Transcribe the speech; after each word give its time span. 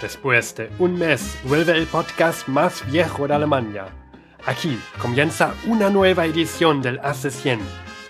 Después 0.00 0.54
de 0.56 0.70
un 0.78 0.98
mes, 0.98 1.38
vuelve 1.44 1.72
el 1.72 1.86
podcast 1.86 2.46
más 2.48 2.84
viejo 2.90 3.26
de 3.28 3.34
Alemania. 3.34 3.86
Aquí 4.44 4.78
comienza 5.00 5.54
una 5.66 5.88
nueva 5.88 6.26
edición 6.26 6.82
del 6.82 6.98
Hace 7.02 7.30
100, 7.30 7.60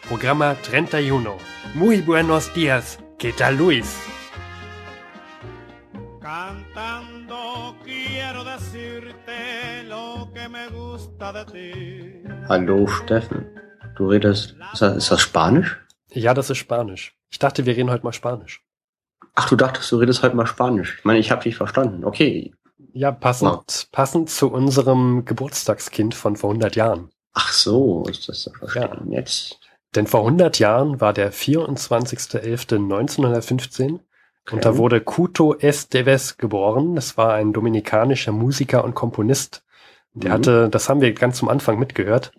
programa 0.09 0.55
31. 0.55 1.37
Muy 1.75 2.01
buenos 2.01 2.53
días, 2.55 2.99
¿qué 3.19 3.33
tal 3.33 3.59
Luis? 3.59 4.01
Cantando 6.21 7.77
quiero 7.85 8.43
decirte 8.45 9.85
lo 9.85 10.31
que 10.35 10.49
me 10.49 10.69
gusta 10.69 11.33
de 11.33 11.45
ti. 11.45 12.23
Hallo 12.49 12.87
Steffen, 12.89 13.47
du 13.97 14.11
redest, 14.11 14.53
ist 14.73 14.81
das, 14.81 14.97
ist 14.97 15.11
das 15.11 15.21
Spanisch? 15.21 15.79
Ja, 16.11 16.33
das 16.35 16.51
ist 16.51 16.59
Spanisch. 16.59 17.15
Ich 17.31 17.39
dachte, 17.39 17.67
wir 17.67 17.77
reden 17.77 17.91
heute 17.91 18.05
mal 18.05 18.13
Spanisch. 18.13 18.63
Ach, 19.35 19.49
du 19.49 19.57
dachtest, 19.57 19.91
du 19.91 19.97
redest 19.97 20.23
heute 20.23 20.37
mal 20.37 20.47
Spanisch. 20.47 20.97
Ich 20.99 21.05
meine, 21.05 21.19
ich 21.19 21.31
habe 21.31 21.43
dich 21.43 21.57
verstanden. 21.57 22.05
Okay. 22.05 22.53
Ja, 22.93 23.11
passend, 23.11 23.89
passend 23.91 24.31
zu 24.31 24.53
unserem 24.53 25.25
Geburtstagskind 25.25 26.15
von 26.15 26.37
vor 26.37 26.51
100 26.51 26.77
Jahren. 26.77 27.11
Ach 27.33 27.53
so, 27.53 28.05
ist 28.09 28.29
das 28.29 28.43
zu 28.43 28.53
verstehen. 28.53 29.11
Jetzt. 29.11 29.59
Denn 29.97 30.07
vor 30.07 30.21
100 30.21 30.61
Jahren 30.61 31.01
war 31.01 31.13
der 31.13 31.33
24.11.1915 31.33 33.99
Okay. 34.47 34.57
und 34.57 34.65
da 34.67 34.77
wurde 34.77 35.01
Couto 35.01 35.55
Esteves 35.55 36.37
geboren. 36.37 36.95
Das 36.95 37.17
war 37.17 37.33
ein 37.35 37.53
dominikanischer 37.55 38.31
Musiker 38.33 38.85
und 38.85 38.95
Komponist. 38.95 39.65
Der 40.13 40.31
Mhm. 40.31 40.35
hatte, 40.35 40.69
das 40.69 40.89
haben 40.89 41.01
wir 41.01 41.13
ganz 41.15 41.39
zum 41.39 41.49
Anfang 41.49 41.79
mitgehört, 41.79 42.33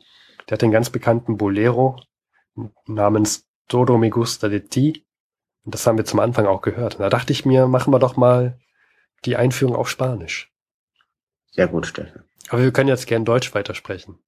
der 0.48 0.56
hatte 0.56 0.66
einen 0.66 0.72
ganz 0.74 0.90
bekannten 0.92 1.36
Bolero 1.38 2.00
namens 2.86 3.46
Todo 3.68 3.98
me 3.98 4.10
gusta 4.12 4.48
de 4.50 4.60
ti. 4.62 5.05
Und 5.66 5.74
das 5.74 5.86
haben 5.86 5.98
wir 5.98 6.06
zum 6.06 6.20
Anfang 6.20 6.46
auch 6.46 6.62
gehört. 6.62 6.96
Und 6.96 7.02
da 7.02 7.10
dachte 7.10 7.34
ich 7.34 7.46
mir, 7.46 7.68
machen 7.68 7.92
wir 7.92 8.00
doch 8.00 8.16
mal 8.16 8.60
die 9.26 9.36
Einführung 9.36 9.76
auf 9.76 9.90
Spanisch. 9.90 10.54
Sehr 11.52 11.68
gut, 11.68 11.88
Steffen. 11.88 12.24
Aber 12.50 12.62
wir 12.62 12.72
können 12.72 12.90
jetzt 12.90 13.08
gern 13.08 13.26
Deutsch 13.26 13.54
weitersprechen. 13.56 14.20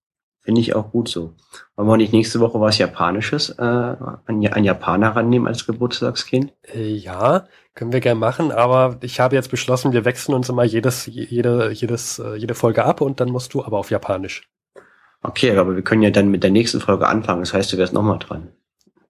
Finde 0.42 0.62
ich 0.62 0.76
auch 0.76 0.92
gut 0.92 1.10
so. 1.10 1.34
Wollen 1.76 1.90
wir 1.90 1.98
nicht 1.98 2.14
nächste 2.14 2.40
Woche 2.40 2.60
was 2.62 2.78
Japanisches, 2.78 3.50
äh, 3.50 3.62
ein, 3.62 4.48
ein 4.48 4.64
Japaner 4.64 5.16
rannehmen 5.16 5.46
als 5.46 5.68
Geburtstagskind? 5.68 6.54
Äh, 6.74 6.94
ja, 6.94 7.48
können 7.76 7.92
wir 7.92 8.00
gern 8.00 8.18
machen, 8.18 8.54
aber 8.54 8.98
ich 9.02 9.20
habe 9.20 9.36
jetzt 9.36 9.52
beschlossen, 9.52 9.92
wir 9.92 10.06
wechseln 10.06 10.34
uns 10.34 10.48
immer 10.48 10.64
jedes, 10.64 11.06
jede, 11.06 11.72
jedes, 11.72 12.20
äh, 12.20 12.36
jede 12.36 12.56
Folge 12.56 12.86
ab 12.86 13.02
und 13.02 13.20
dann 13.20 13.30
musst 13.30 13.54
du 13.54 13.64
aber 13.64 13.78
auf 13.78 13.92
Japanisch. 13.92 14.50
Okay, 15.22 15.56
aber 15.58 15.76
wir 15.76 15.84
können 15.84 16.02
ja 16.02 16.12
dann 16.12 16.30
mit 16.30 16.44
der 16.44 16.52
nächsten 16.52 16.80
Folge 16.80 17.08
anfangen. 17.08 17.42
Das 17.42 17.54
heißt, 17.54 17.74
du 17.74 17.78
wärst 17.78 17.94
nochmal 17.94 18.20
dran. 18.20 18.54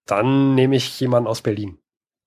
Dann 0.08 0.56
nehme 0.56 0.76
ich 0.76 1.00
jemanden 1.00 1.28
aus 1.28 1.44
Berlin. 1.44 1.78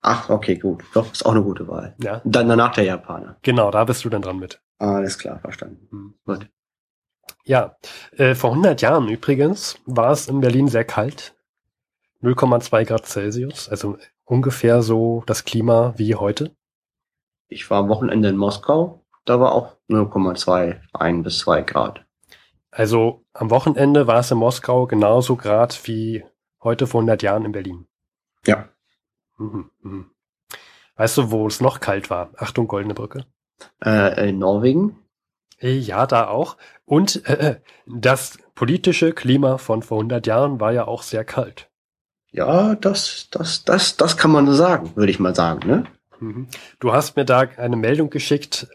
Ach, 0.01 0.29
okay, 0.29 0.55
gut. 0.55 0.83
Doch, 0.93 1.11
ist 1.11 1.25
auch 1.25 1.31
eine 1.31 1.43
gute 1.43 1.67
Wahl. 1.67 1.95
Ja, 2.01 2.21
dann 2.25 2.49
danach 2.49 2.73
der 2.73 2.85
Japaner. 2.85 3.37
genau, 3.43 3.69
da 3.71 3.83
bist 3.83 4.03
du 4.03 4.09
dann 4.09 4.21
dran 4.21 4.39
mit. 4.39 4.61
Alles 4.79 5.17
klar, 5.17 5.39
verstanden. 5.39 5.87
Hm. 5.91 6.13
Gut. 6.25 6.49
Ja, 7.43 7.75
äh, 8.17 8.33
vor 8.35 8.51
100 8.51 8.81
Jahren 8.81 9.07
übrigens 9.07 9.77
war 9.85 10.11
es 10.11 10.27
in 10.27 10.41
Berlin 10.41 10.67
sehr 10.67 10.85
kalt. 10.85 11.35
0,2 12.21 12.85
Grad 12.85 13.05
Celsius, 13.07 13.69
also 13.69 13.97
ungefähr 14.25 14.81
so 14.81 15.23
das 15.25 15.43
Klima 15.43 15.93
wie 15.97 16.15
heute. 16.15 16.55
Ich 17.47 17.69
war 17.69 17.79
am 17.79 17.89
Wochenende 17.89 18.29
in 18.29 18.37
Moskau. 18.37 19.03
Da 19.25 19.39
war 19.39 19.53
auch 19.53 19.75
0,2, 19.89 20.79
1 20.93 21.23
bis 21.23 21.39
2 21.39 21.61
Grad. 21.63 22.05
Also 22.71 23.25
am 23.33 23.49
Wochenende 23.49 24.07
war 24.07 24.19
es 24.19 24.31
in 24.31 24.37
Moskau 24.37 24.87
genauso 24.87 25.35
Grad 25.35 25.87
wie 25.87 26.23
heute 26.63 26.87
vor 26.87 27.01
100 27.01 27.21
Jahren 27.21 27.45
in 27.45 27.51
Berlin. 27.51 27.87
Ja. 28.45 28.69
Mhm, 29.41 29.71
mhm. 29.81 30.11
Weißt 30.95 31.17
du, 31.17 31.31
wo 31.31 31.47
es 31.47 31.61
noch 31.61 31.79
kalt 31.79 32.09
war? 32.09 32.29
Achtung, 32.37 32.67
Goldene 32.67 32.93
Brücke. 32.93 33.25
Äh, 33.83 34.29
in 34.29 34.39
Norwegen? 34.39 34.99
Äh, 35.59 35.77
Ja, 35.77 36.05
da 36.05 36.27
auch. 36.27 36.57
Und 36.85 37.25
äh, 37.27 37.33
äh, 37.51 37.55
das 37.87 38.37
politische 38.55 39.13
Klima 39.13 39.57
von 39.57 39.81
vor 39.81 39.97
100 39.99 40.27
Jahren 40.27 40.59
war 40.59 40.71
ja 40.73 40.85
auch 40.85 41.03
sehr 41.03 41.25
kalt. 41.25 41.69
Ja, 42.31 42.75
das, 42.75 43.27
das, 43.31 43.63
das, 43.65 43.97
das 43.97 44.15
kann 44.17 44.31
man 44.31 44.45
so 44.47 44.53
sagen, 44.53 44.95
würde 44.95 45.11
ich 45.11 45.19
mal 45.19 45.35
sagen, 45.35 45.67
ne? 45.67 45.83
Mhm. 46.19 46.47
Du 46.79 46.93
hast 46.93 47.15
mir 47.17 47.25
da 47.25 47.39
eine 47.39 47.75
Meldung 47.75 48.09
geschickt, 48.09 48.67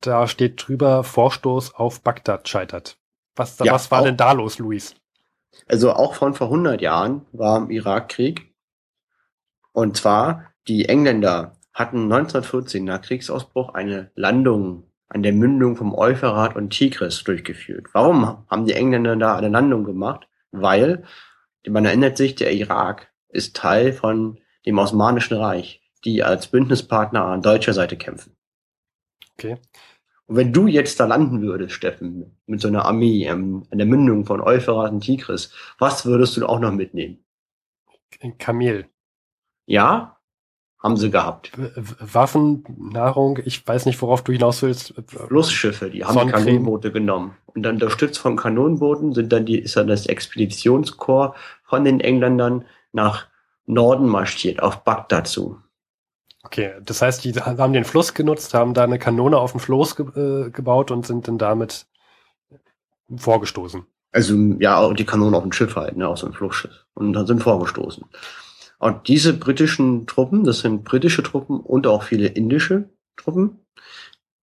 da 0.00 0.26
steht 0.28 0.66
drüber, 0.66 1.02
Vorstoß 1.04 1.74
auf 1.74 2.00
Bagdad 2.02 2.48
scheitert. 2.48 2.98
Was, 3.36 3.58
Ja, 3.58 3.72
was 3.72 3.90
war 3.90 4.00
auch- 4.00 4.04
denn 4.04 4.16
da 4.16 4.32
los, 4.32 4.58
Luis? 4.58 4.94
Also 5.66 5.92
auch 5.92 6.14
von 6.14 6.34
vor 6.34 6.48
100 6.48 6.80
Jahren 6.82 7.26
war 7.32 7.58
im 7.58 7.70
Irakkrieg. 7.70 8.53
Und 9.74 9.96
zwar, 9.96 10.52
die 10.68 10.88
Engländer 10.88 11.56
hatten 11.72 12.04
1914 12.04 12.84
nach 12.84 13.02
Kriegsausbruch 13.02 13.74
eine 13.74 14.12
Landung 14.14 14.84
an 15.08 15.24
der 15.24 15.32
Mündung 15.32 15.76
vom 15.76 15.94
Euphrat 15.94 16.54
und 16.54 16.70
Tigris 16.70 17.24
durchgeführt. 17.24 17.88
Warum 17.92 18.46
haben 18.48 18.66
die 18.66 18.72
Engländer 18.72 19.16
da 19.16 19.36
eine 19.36 19.48
Landung 19.48 19.84
gemacht? 19.84 20.28
Weil, 20.52 21.02
man 21.68 21.84
erinnert 21.84 22.16
sich, 22.16 22.36
der 22.36 22.52
Irak 22.52 23.12
ist 23.28 23.56
Teil 23.56 23.92
von 23.92 24.38
dem 24.64 24.78
Osmanischen 24.78 25.36
Reich, 25.36 25.82
die 26.04 26.22
als 26.22 26.46
Bündnispartner 26.46 27.24
an 27.24 27.42
deutscher 27.42 27.74
Seite 27.74 27.96
kämpfen. 27.96 28.36
Okay. 29.32 29.56
Und 30.26 30.36
wenn 30.36 30.52
du 30.52 30.68
jetzt 30.68 31.00
da 31.00 31.06
landen 31.06 31.42
würdest, 31.42 31.74
Steffen, 31.74 32.38
mit 32.46 32.60
so 32.60 32.68
einer 32.68 32.84
Armee 32.84 33.26
ähm, 33.26 33.66
an 33.72 33.78
der 33.78 33.88
Mündung 33.88 34.24
von 34.24 34.40
Euphrat 34.40 34.92
und 34.92 35.00
Tigris, 35.00 35.52
was 35.80 36.06
würdest 36.06 36.36
du 36.36 36.46
auch 36.46 36.60
noch 36.60 36.72
mitnehmen? 36.72 37.24
Ein 38.20 38.38
Kamel. 38.38 38.86
Ja, 39.66 40.16
haben 40.84 40.98
sie 40.98 41.10
gehabt. 41.10 41.50
Waffen, 41.56 42.62
Nahrung, 42.92 43.38
ich 43.44 43.66
weiß 43.66 43.86
nicht, 43.86 44.00
worauf 44.02 44.22
du 44.22 44.32
hinaus 44.32 44.62
willst. 44.62 44.94
Flussschiffe, 45.06 45.88
die 45.88 46.04
haben. 46.04 46.28
Kanonenboote 46.28 46.92
genommen. 46.92 47.36
Und 47.46 47.62
dann 47.62 47.76
unterstützt 47.76 48.18
von 48.18 48.36
Kanonenbooten 48.36 49.14
sind 49.14 49.32
dann 49.32 49.46
die, 49.46 49.58
ist 49.58 49.76
dann 49.76 49.86
das 49.86 50.06
Expeditionskorps 50.06 51.38
von 51.64 51.84
den 51.84 52.00
Engländern 52.00 52.66
nach 52.92 53.28
Norden 53.64 54.06
marschiert, 54.06 54.62
auf 54.62 54.84
Bagdad 54.84 55.26
zu. 55.26 55.58
Okay, 56.42 56.72
das 56.84 57.00
heißt, 57.00 57.24
die 57.24 57.32
haben 57.32 57.72
den 57.72 57.84
Fluss 57.84 58.12
genutzt, 58.12 58.52
haben 58.52 58.74
da 58.74 58.84
eine 58.84 58.98
Kanone 58.98 59.38
auf 59.38 59.52
dem 59.52 59.60
Floß 59.60 59.96
ge 59.96 60.06
äh, 60.14 60.50
gebaut 60.50 60.90
und 60.90 61.06
sind 61.06 61.26
dann 61.26 61.38
damit 61.38 61.86
vorgestoßen. 63.16 63.86
Also 64.12 64.34
ja, 64.60 64.76
auch 64.76 64.92
die 64.92 65.06
Kanonen 65.06 65.34
auf 65.34 65.42
dem 65.42 65.52
Schiff 65.52 65.74
halt, 65.76 65.96
ne, 65.96 66.06
auf 66.06 66.18
so 66.18 66.26
einem 66.26 66.34
Flussschiff. 66.34 66.84
Und 66.92 67.14
dann 67.14 67.26
sind 67.26 67.42
vorgestoßen. 67.42 68.04
Und 68.84 69.08
diese 69.08 69.32
britischen 69.32 70.06
Truppen, 70.06 70.44
das 70.44 70.58
sind 70.58 70.84
britische 70.84 71.22
Truppen 71.22 71.58
und 71.58 71.86
auch 71.86 72.02
viele 72.02 72.26
indische 72.26 72.90
Truppen, 73.16 73.64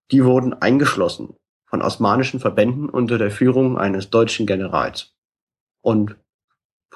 die 0.10 0.26
wurden 0.26 0.54
eingeschlossen 0.54 1.36
von 1.68 1.84
osmanischen 1.84 2.40
Verbänden 2.40 2.90
unter 2.90 3.20
der 3.20 3.30
Führung 3.30 3.78
eines 3.78 4.10
deutschen 4.10 4.48
Generals 4.48 5.14
und 5.82 6.16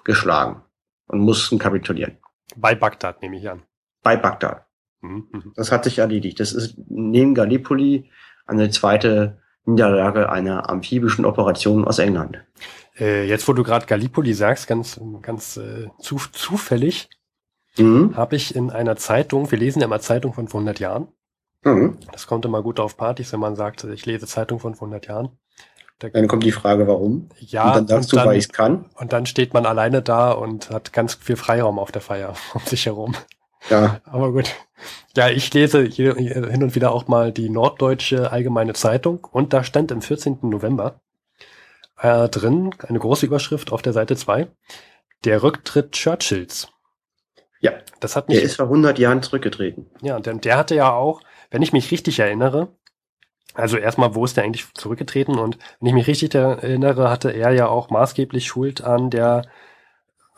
geschlagen 0.04 0.64
und 1.06 1.20
mussten 1.20 1.60
kapitulieren. 1.60 2.18
Bei 2.56 2.74
Bagdad, 2.74 3.22
nehme 3.22 3.38
ich 3.38 3.48
an. 3.48 3.62
Bei 4.02 4.16
Bagdad. 4.16 4.66
Mhm, 5.02 5.28
mhm. 5.32 5.54
Das 5.56 5.72
hat 5.72 5.84
sich 5.84 6.00
erledigt. 6.00 6.40
Das 6.40 6.52
ist 6.52 6.80
neben 6.88 7.36
Gallipoli 7.36 8.10
eine 8.48 8.72
zweite 8.72 9.40
Niederlage 9.66 10.32
einer 10.32 10.68
amphibischen 10.68 11.26
Operation 11.26 11.86
aus 11.86 12.00
England. 12.00 12.44
Äh, 12.98 13.28
jetzt, 13.28 13.48
wo 13.48 13.54
du 13.54 13.62
gerade 13.62 13.86
Gallipoli 13.86 14.34
sagst, 14.34 14.66
ganz, 14.66 15.00
ganz 15.22 15.58
äh, 15.58 15.90
zu, 16.00 16.18
zufällig, 16.32 17.08
Mhm. 17.78 18.16
habe 18.16 18.36
ich 18.36 18.56
in 18.56 18.70
einer 18.72 18.96
Zeitung, 18.96 19.52
wir 19.52 19.58
lesen 19.58 19.80
ja 19.80 19.86
immer 19.86 20.00
Zeitung 20.00 20.34
von 20.34 20.48
vor 20.48 20.60
100 20.60 20.80
Jahren, 20.80 21.08
Mhm. 21.64 21.98
das 22.12 22.28
kommt 22.28 22.46
immer 22.46 22.62
gut 22.62 22.80
auf 22.80 22.96
Partys, 22.96 23.34
wenn 23.34 23.40
man 23.40 23.56
sagt, 23.56 23.84
ich 23.86 24.06
lese 24.06 24.28
Zeitung 24.28 24.60
von 24.60 24.76
vor 24.76 24.88
100 24.88 25.08
Jahren. 25.08 25.30
Da, 26.00 26.10
Dann 26.10 26.28
kommt 26.28 26.44
die 26.44 26.52
Frage, 26.52 26.88
warum? 26.88 27.30
ja, 27.40 27.68
und 27.70 27.76
dann 27.76 27.88
sagst 27.88 28.12
du, 28.14 28.18
weil 28.18 28.38
ich 28.38 28.52
kann. 28.52 28.86
und 28.96 29.14
dann 29.14 29.26
steht 29.26 29.54
man 29.54 29.66
alleine 29.66 30.02
da 30.02 30.32
und 30.32 30.70
hat 30.70 30.92
ganz 30.94 31.16
viel 31.16 31.38
Freiraum 31.38 31.80
auf 31.80 31.92
der 31.92 32.02
Feier 32.02 32.36
um 32.54 32.62
sich 32.66 32.86
herum. 32.86 33.16
Ja, 33.70 34.00
Aber 34.04 34.32
gut. 34.32 34.54
Ja, 35.16 35.30
ich 35.30 35.52
lese 35.54 35.84
hin 35.86 36.62
und 36.62 36.76
wieder 36.76 36.92
auch 36.92 37.08
mal 37.08 37.32
die 37.32 37.50
Norddeutsche 37.50 38.32
Allgemeine 38.32 38.74
Zeitung 38.74 39.24
und 39.32 39.54
da 39.54 39.64
stand 39.64 39.92
am 39.92 40.02
14. 40.02 40.40
November 40.44 41.00
äh, 42.00 42.28
drin 42.30 42.76
eine 42.88 43.00
große 43.00 43.26
Überschrift 43.26 43.72
auf 43.72 43.82
der 43.82 43.94
Seite 43.94 44.16
2. 44.18 44.48
Der 45.24 45.42
Rücktritt 45.42 45.94
Churchills. 45.94 46.68
Ja. 47.66 47.74
Das 48.00 48.16
hat 48.16 48.30
der 48.30 48.36
mich, 48.36 48.46
ist 48.46 48.58
vor 48.58 48.66
100 48.66 49.00
Jahren 49.00 49.24
zurückgetreten. 49.24 49.88
ja, 50.02 50.20
der, 50.20 50.36
der 50.36 50.58
hatte 50.58 50.76
ja 50.76 50.94
auch, 50.94 51.22
wenn 51.50 51.64
ich 51.64 51.74
mich 51.74 51.90
richtig 51.90 52.20
erinnere, 52.20 52.70
also 53.56 53.78
erstmal, 53.78 54.14
wo 54.14 54.24
ist 54.24 54.38
der 54.38 54.44
eigentlich 54.44 54.72
zurückgetreten? 54.76 55.40
Und 55.40 55.58
wenn 55.80 55.88
ich 55.88 55.94
mich 55.94 56.08
richtig 56.08 56.36
erinnere, 56.36 57.10
hatte 57.10 57.32
er 57.32 57.52
ja 57.52 57.68
auch 57.68 57.90
maßgeblich 57.90 58.46
Schuld 58.46 58.84
an 58.84 59.10
der, 59.10 59.48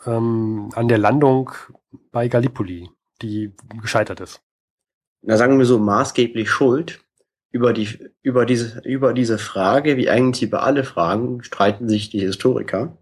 ähm, 0.06 0.70
an 0.74 0.88
der 0.88 0.98
Landung 0.98 1.50
bei 2.12 2.28
Gallipoli, 2.28 2.88
die 3.20 3.54
gescheitert 3.82 4.20
ist. 4.20 4.40
Na, 5.20 5.36
sagen 5.36 5.58
wir 5.58 5.66
so, 5.66 5.78
maßgeblich 5.78 6.48
schuld. 6.48 7.00
Über 7.50 7.72
die, 7.72 7.88
über 8.22 8.46
diese, 8.46 8.80
über 8.84 9.12
diese 9.12 9.38
Frage, 9.38 9.96
wie 9.96 10.08
eigentlich 10.08 10.42
über 10.42 10.62
alle 10.62 10.84
Fragen, 10.84 11.42
streiten 11.42 11.88
sich 11.88 12.10
die 12.10 12.20
Historiker. 12.20 12.96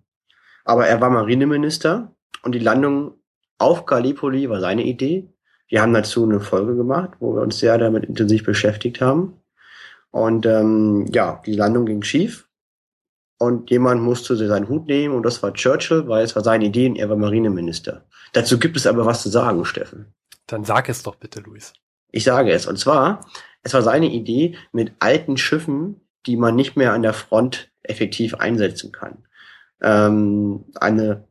Aber 0.65 0.87
er 0.87 1.01
war 1.01 1.11
Marineminister 1.11 2.17
und 2.43 2.55
die 2.55 2.61
Landung 2.61 3.15
auf 3.59 3.87
Gallipoli 3.87 4.49
war 4.49 4.61
seine 4.61 4.85
Idee. 4.85 5.29
Wir 5.69 5.83
haben 5.83 5.95
dazu 5.95 6.25
eine 6.25 6.41
Folge 6.41 6.77
gemacht, 6.77 7.13
wo 7.19 7.35
wir 7.35 7.43
uns 7.43 7.59
sehr 7.59 7.79
damit 7.79 8.05
intensiv 8.05 8.45
beschäftigt 8.45 9.01
haben. 9.01 9.41
Und 10.11 10.47
ähm, 10.47 11.07
ja, 11.13 11.43
die 11.45 11.55
Landung 11.55 11.87
ging 11.87 12.03
schief. 12.03 12.49
Und 13.39 13.71
jemand 13.71 14.03
musste 14.03 14.37
seinen 14.37 14.69
Hut 14.69 14.87
nehmen 14.87 15.15
und 15.15 15.25
das 15.25 15.43
war 15.43 15.53
Churchill, 15.53 16.09
weil 16.09 16.25
es 16.25 16.35
war 16.35 16.43
seine 16.43 16.65
Idee 16.65 16.89
und 16.89 16.97
er 16.97 17.11
war 17.11 17.17
Marineminister. 17.17 18.07
Dazu 18.33 18.59
gibt 18.59 18.79
es 18.79 18.87
aber 18.87 19.05
was 19.05 19.23
zu 19.23 19.29
sagen, 19.29 19.67
Steffen. 19.67 20.15
Dann 20.47 20.65
sag 20.65 20.89
es 20.89 21.03
doch 21.03 21.17
bitte, 21.17 21.41
Luis. 21.41 21.75
Ich 22.13 22.25
sage 22.25 22.53
es. 22.53 22.67
Und 22.67 22.79
zwar, 22.79 23.27
es 23.63 23.75
war 23.75 23.83
seine 23.83 24.11
Idee 24.11 24.57
mit 24.73 24.93
alten 25.01 25.37
Schiffen, 25.37 26.01
die 26.25 26.37
man 26.37 26.57
nicht 26.57 26.77
mehr 26.77 26.95
an 26.95 27.03
der 27.03 27.13
Front 27.13 27.71
effektiv 27.83 28.35
einsetzen 28.35 28.91
kann. 28.91 29.25
Ähm, 29.83 30.65
eine, 30.77 31.26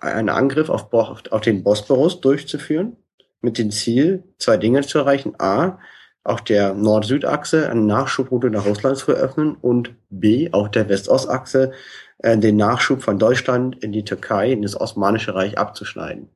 einen 0.00 0.28
Angriff 0.28 0.68
auf, 0.68 0.92
auf 0.92 1.40
den 1.40 1.62
Bosporus 1.62 2.20
durchzuführen, 2.20 2.96
mit 3.40 3.58
dem 3.58 3.70
Ziel, 3.70 4.24
zwei 4.38 4.56
Dinge 4.56 4.82
zu 4.82 4.98
erreichen. 4.98 5.34
A, 5.38 5.78
auf 6.24 6.42
der 6.42 6.74
Nord-Süd-Achse 6.74 7.70
eine 7.70 7.82
Nachschubroute 7.82 8.50
nach 8.50 8.66
Russland 8.66 8.96
zu 8.96 9.12
eröffnen 9.12 9.54
und 9.54 9.94
B, 10.10 10.50
auf 10.52 10.70
der 10.70 10.88
West-Ost-Achse 10.88 11.72
äh, 12.18 12.36
den 12.36 12.56
Nachschub 12.56 13.02
von 13.02 13.18
Deutschland 13.18 13.82
in 13.82 13.92
die 13.92 14.04
Türkei, 14.04 14.50
in 14.52 14.62
das 14.62 14.78
Osmanische 14.78 15.34
Reich 15.34 15.58
abzuschneiden. 15.58 16.30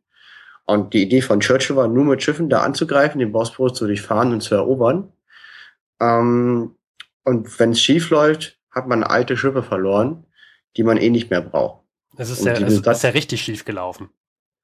Und 0.67 0.94
die 0.94 1.03
Idee 1.03 1.23
von 1.23 1.41
Churchill 1.41 1.75
war, 1.75 1.88
nur 1.88 2.05
mit 2.05 2.23
Schiffen 2.23 2.49
da 2.49 2.62
anzugreifen, 2.62 3.19
den 3.19 3.32
Bosporus 3.32 3.75
zu 3.75 3.87
durchfahren 3.87 4.32
und 4.32 4.41
zu 4.43 4.55
erobern. 4.55 5.12
Ähm, 6.00 6.77
und 7.25 7.59
wenn 7.59 7.73
es 7.73 7.81
schief 7.81 8.11
läuft, 8.11 8.59
hat 8.71 8.87
man 8.87 9.03
alte 9.03 9.37
Schiffe 9.37 9.65
verloren, 9.65 10.25
die 10.77 10.85
man 10.85 10.97
eh 10.97 11.11
nicht 11.11 11.31
mehr 11.31 11.41
braucht. 11.41 11.80
Es 12.20 12.28
ist, 12.28 12.44
ja, 12.44 12.52
es 12.52 12.75
ist 12.75 13.02
ja 13.02 13.11
richtig 13.11 13.40
schief 13.40 13.64
gelaufen. 13.64 14.11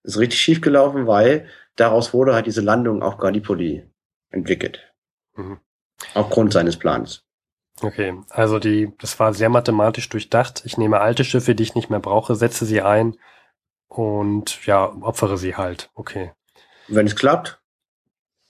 Es 0.02 0.12
ist 0.12 0.20
richtig 0.20 0.38
schief 0.38 0.60
gelaufen, 0.60 1.06
weil 1.06 1.48
daraus 1.74 2.12
wurde 2.12 2.34
halt 2.34 2.44
diese 2.44 2.60
Landung 2.60 3.02
auf 3.02 3.16
Gallipoli 3.16 3.82
entwickelt. 4.28 4.92
Mhm. 5.36 5.58
Aufgrund 6.12 6.52
seines 6.52 6.76
Plans. 6.76 7.24
Okay, 7.80 8.20
also 8.28 8.58
die, 8.58 8.92
das 8.98 9.18
war 9.18 9.32
sehr 9.32 9.48
mathematisch 9.48 10.06
durchdacht. 10.10 10.64
Ich 10.66 10.76
nehme 10.76 11.00
alte 11.00 11.24
Schiffe, 11.24 11.54
die 11.54 11.62
ich 11.62 11.74
nicht 11.74 11.88
mehr 11.88 11.98
brauche, 11.98 12.34
setze 12.34 12.66
sie 12.66 12.82
ein 12.82 13.16
und 13.88 14.66
ja, 14.66 14.92
opfere 15.00 15.38
sie 15.38 15.56
halt. 15.56 15.88
Okay. 15.94 16.32
Wenn 16.88 17.06
es 17.06 17.16
klappt, 17.16 17.62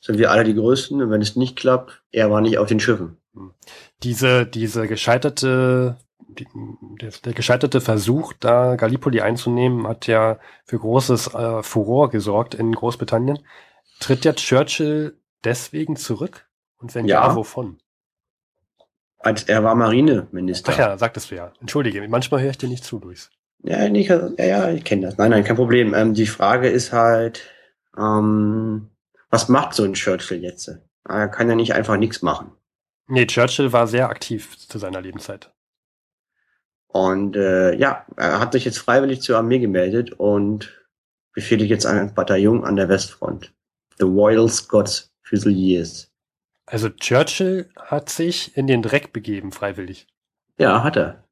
sind 0.01 0.19
wir 0.19 0.33
alle 0.33 0.43
die 0.43 0.55
Größten. 0.55 1.01
Und 1.01 1.11
wenn 1.11 1.23
es 1.23 1.37
nicht 1.37 1.55
klappt, 1.55 2.03
er 2.11 2.29
war 2.33 2.41
nicht 2.41 2.59
auf 2.59 2.67
den 2.67 2.81
Schiffen. 2.81 3.19
Hm. 3.35 3.55
Diese, 4.03 4.47
diese 4.47 4.89
gescheiterte, 4.89 5.97
die, 6.19 6.47
der, 7.01 7.11
der 7.25 7.33
gescheiterte 7.33 7.81
Versuch, 7.81 8.33
da 8.35 8.77
Gallipoli 8.77 9.21
einzunehmen, 9.21 9.87
hat 9.87 10.07
ja 10.07 10.39
für 10.65 10.79
großes 10.79 11.35
äh, 11.35 11.63
Furor 11.63 12.11
gesorgt 12.11 12.55
in 12.55 12.73
Großbritannien. 12.73 13.39
Tritt 14.01 14.25
ja 14.25 14.33
Churchill 14.33 15.19
deswegen 15.45 15.97
zurück? 15.97 16.47
Und 16.79 16.95
wenn 16.95 17.07
ja, 17.07 17.27
ja 17.27 17.37
wovon? 17.37 17.79
Als 19.19 19.45
er 19.45 19.65
war 19.65 19.75
Marineminister. 19.75 20.73
Ach 20.73 20.79
ja, 20.79 20.99
sagtest 20.99 21.31
du 21.31 21.37
ja. 21.37 21.53
Entschuldige, 21.61 22.07
manchmal 22.09 22.43
höre 22.43 22.51
ich 22.51 22.59
dir 22.59 22.69
nicht 22.69 22.85
zu, 22.85 22.99
Luis. 23.01 23.31
Ja, 23.63 23.89
nicht, 23.89 24.11
ja, 24.11 24.31
ja, 24.39 24.71
ich 24.71 24.85
kenne 24.85 25.07
das. 25.07 25.17
Nein, 25.17 25.31
nein, 25.31 25.45
kein 25.45 25.57
Problem. 25.57 25.95
Ähm, 25.95 26.15
die 26.15 26.27
Frage 26.27 26.69
ist 26.69 26.93
halt, 26.93 27.43
ähm, 27.99 28.91
was 29.31 29.49
macht 29.49 29.75
so 29.75 29.85
ein 29.85 29.95
Churchill 29.95 30.43
jetzt? 30.43 30.71
Er 31.09 31.29
kann 31.29 31.49
ja 31.49 31.55
nicht 31.55 31.75
einfach 31.75 31.97
nichts 31.97 32.23
machen. 32.23 32.53
Nee, 33.09 33.27
Churchill 33.27 33.73
war 33.73 33.87
sehr 33.87 34.09
aktiv 34.09 34.57
zu 34.59 34.79
seiner 34.79 35.01
Lebenszeit. 35.01 35.53
Und 36.97 37.37
äh, 37.37 37.75
ja, 37.75 38.07
er 38.17 38.41
hat 38.41 38.53
sich 38.53 38.65
jetzt 38.65 38.79
freiwillig 38.79 39.21
zur 39.21 39.37
Armee 39.37 39.59
gemeldet 39.59 40.13
und 40.13 40.73
befehligt 41.35 41.69
jetzt 41.69 41.85
ein 41.85 42.15
Bataillon 42.15 42.65
an 42.65 42.77
der 42.77 42.89
Westfront. 42.89 43.53
The 43.99 44.07
Royal 44.07 44.49
Scots 44.49 45.13
Fusiliers. 45.23 46.11
Also 46.65 46.89
Churchill 46.89 47.69
hat 47.79 48.09
sich 48.09 48.57
in 48.57 48.67
den 48.67 48.81
Dreck 48.81 49.13
begeben, 49.13 49.53
freiwillig. 49.53 50.07
Ja, 50.59 50.83
hat 50.83 50.97
er. 50.97 51.25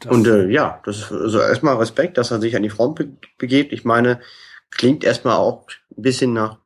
Das 0.00 0.10
und 0.12 0.26
äh, 0.26 0.48
ja, 0.48 0.80
das 0.84 0.98
ist 0.98 1.12
also 1.12 1.38
erstmal 1.38 1.76
Respekt, 1.76 2.18
dass 2.18 2.32
er 2.32 2.40
sich 2.40 2.56
an 2.56 2.64
die 2.64 2.70
Front 2.70 2.96
be 2.96 3.08
begebt. 3.38 3.72
Ich 3.72 3.84
meine, 3.84 4.20
klingt 4.70 5.04
erstmal 5.04 5.36
auch 5.36 5.68
ein 5.96 6.02
bisschen 6.02 6.32
nach 6.32 6.58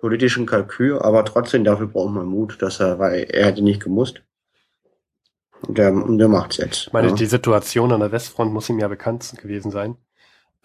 politischen 0.00 0.44
Kalkül, 0.44 0.98
aber 0.98 1.24
trotzdem 1.24 1.62
dafür 1.62 1.86
braucht 1.86 2.12
man 2.12 2.26
Mut, 2.26 2.60
dass 2.60 2.80
er, 2.80 2.98
weil 2.98 3.28
er 3.30 3.46
hätte 3.46 3.62
nicht 3.62 3.80
gemusst. 3.80 4.22
Der, 5.62 5.90
der 5.90 6.28
macht's 6.28 6.58
jetzt. 6.58 6.86
Ich 6.86 6.92
meine, 6.92 7.08
ja. 7.08 7.14
die 7.14 7.26
Situation 7.26 7.92
an 7.92 8.00
der 8.00 8.12
Westfront 8.12 8.52
muss 8.52 8.68
ihm 8.68 8.78
ja 8.78 8.88
bekannt 8.88 9.34
gewesen 9.40 9.70
sein. 9.70 9.96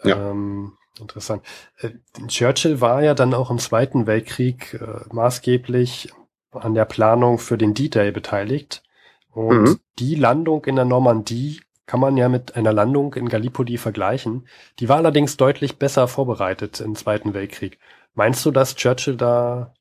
Ja. 0.04 0.30
Ähm, 0.30 0.72
interessant. 1.00 1.42
Äh, 1.78 1.90
Churchill 2.28 2.80
war 2.80 3.02
ja 3.02 3.14
dann 3.14 3.34
auch 3.34 3.50
im 3.50 3.58
Zweiten 3.58 4.06
Weltkrieg 4.06 4.74
äh, 4.74 5.04
maßgeblich 5.12 6.12
an 6.50 6.74
der 6.74 6.84
Planung 6.84 7.38
für 7.38 7.56
den 7.56 7.74
D-Day 7.74 8.12
beteiligt. 8.12 8.82
Und 9.30 9.62
mhm. 9.62 9.80
die 9.98 10.14
Landung 10.14 10.64
in 10.66 10.76
der 10.76 10.84
Normandie 10.84 11.60
kann 11.86 12.00
man 12.00 12.16
ja 12.16 12.28
mit 12.28 12.56
einer 12.56 12.72
Landung 12.72 13.14
in 13.14 13.28
Gallipoli 13.28 13.78
vergleichen. 13.78 14.46
Die 14.78 14.88
war 14.88 14.98
allerdings 14.98 15.36
deutlich 15.36 15.78
besser 15.78 16.08
vorbereitet 16.08 16.80
im 16.80 16.94
Zweiten 16.94 17.34
Weltkrieg. 17.34 17.78
Meinst 18.14 18.44
du, 18.44 18.50
dass 18.50 18.76
Churchill 18.76 19.16
da 19.16 19.74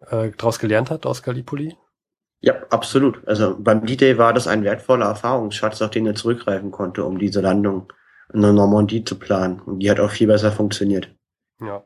äh, 0.00 0.30
daraus 0.36 0.58
gelernt 0.58 0.90
hat 0.90 1.06
aus 1.06 1.22
Gallipoli? 1.22 1.76
Ja, 2.40 2.54
absolut. 2.70 3.26
Also 3.26 3.56
beim 3.58 3.84
D-Day 3.86 4.18
war 4.18 4.32
das 4.32 4.46
ein 4.46 4.62
wertvoller 4.62 5.06
Erfahrungsschatz, 5.06 5.82
auf 5.82 5.90
den 5.90 6.06
er 6.06 6.14
zurückgreifen 6.14 6.70
konnte, 6.70 7.04
um 7.04 7.18
diese 7.18 7.40
Landung 7.40 7.92
in 8.32 8.42
der 8.42 8.52
Normandie 8.52 9.04
zu 9.04 9.18
planen. 9.18 9.60
Und 9.60 9.80
die 9.80 9.90
hat 9.90 10.00
auch 10.00 10.10
viel 10.10 10.26
besser 10.26 10.52
funktioniert. 10.52 11.08
Ja. 11.60 11.84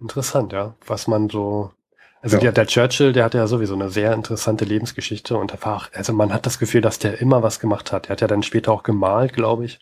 Interessant, 0.00 0.52
ja. 0.52 0.76
Was 0.86 1.08
man 1.08 1.28
so. 1.28 1.72
Also 2.20 2.36
ja. 2.36 2.42
der, 2.42 2.52
der 2.52 2.66
Churchill, 2.66 3.12
der 3.12 3.24
hatte 3.24 3.38
ja 3.38 3.46
sowieso 3.46 3.74
eine 3.74 3.90
sehr 3.90 4.12
interessante 4.12 4.64
Lebensgeschichte 4.64 5.36
und 5.36 5.52
einfach, 5.52 5.92
also 5.92 6.12
man 6.12 6.32
hat 6.32 6.46
das 6.46 6.58
Gefühl, 6.58 6.80
dass 6.80 6.98
der 6.98 7.20
immer 7.20 7.44
was 7.44 7.60
gemacht 7.60 7.92
hat. 7.92 8.06
Er 8.06 8.12
hat 8.12 8.20
ja 8.20 8.26
dann 8.26 8.42
später 8.42 8.72
auch 8.72 8.82
gemalt, 8.82 9.34
glaube 9.34 9.64
ich. 9.64 9.78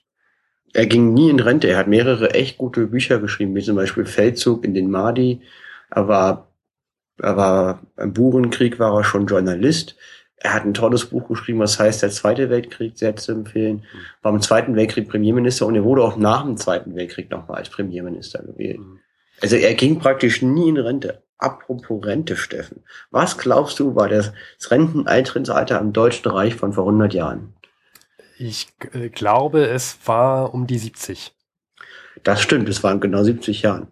Er 0.74 0.86
ging 0.86 1.14
nie 1.14 1.30
in 1.30 1.40
Rente. 1.40 1.68
Er 1.68 1.78
hat 1.78 1.86
mehrere 1.86 2.34
echt 2.34 2.58
gute 2.58 2.86
Bücher 2.88 3.18
geschrieben, 3.20 3.54
wie 3.54 3.62
zum 3.62 3.76
Beispiel 3.76 4.04
Feldzug 4.04 4.64
in 4.64 4.74
den 4.74 4.90
Mahdi. 4.90 5.40
Er 5.90 6.08
war, 6.08 6.45
er 7.18 7.36
war 7.36 7.82
im 7.96 8.12
Burenkrieg 8.12 8.78
war 8.78 8.94
er 8.94 9.04
schon 9.04 9.26
Journalist. 9.26 9.96
Er 10.38 10.52
hat 10.52 10.64
ein 10.64 10.74
tolles 10.74 11.06
Buch 11.06 11.28
geschrieben, 11.28 11.60
was 11.60 11.78
heißt 11.78 12.02
der 12.02 12.10
Zweite 12.10 12.50
Weltkrieg, 12.50 12.98
sehr 12.98 13.16
zu 13.16 13.32
empfehlen. 13.32 13.84
War 14.22 14.32
im 14.32 14.42
Zweiten 14.42 14.76
Weltkrieg 14.76 15.08
Premierminister 15.08 15.66
und 15.66 15.74
er 15.74 15.84
wurde 15.84 16.04
auch 16.04 16.16
nach 16.16 16.44
dem 16.44 16.56
Zweiten 16.56 16.94
Weltkrieg 16.94 17.30
nochmal 17.30 17.58
als 17.58 17.70
Premierminister 17.70 18.42
gewählt. 18.42 18.80
Mhm. 18.80 19.00
Also 19.40 19.56
er 19.56 19.74
ging 19.74 19.98
praktisch 19.98 20.42
nie 20.42 20.68
in 20.68 20.76
Rente. 20.76 21.22
Apropos 21.38 22.04
Rente, 22.04 22.36
Steffen. 22.36 22.82
Was 23.10 23.36
glaubst 23.36 23.78
du, 23.78 23.94
war 23.94 24.08
das 24.08 24.32
Renteneintrittsalter 24.70 25.78
im 25.80 25.92
Deutschen 25.92 26.30
Reich 26.30 26.54
von 26.54 26.72
vor 26.72 26.84
100 26.84 27.12
Jahren? 27.12 27.54
Ich 28.38 28.68
äh, 28.92 29.08
glaube, 29.08 29.66
es 29.66 29.98
war 30.06 30.54
um 30.54 30.66
die 30.66 30.78
70. 30.78 31.34
Das 32.22 32.40
stimmt, 32.40 32.68
es 32.68 32.82
waren 32.82 33.00
genau 33.00 33.22
70 33.22 33.62
Jahren. 33.62 33.88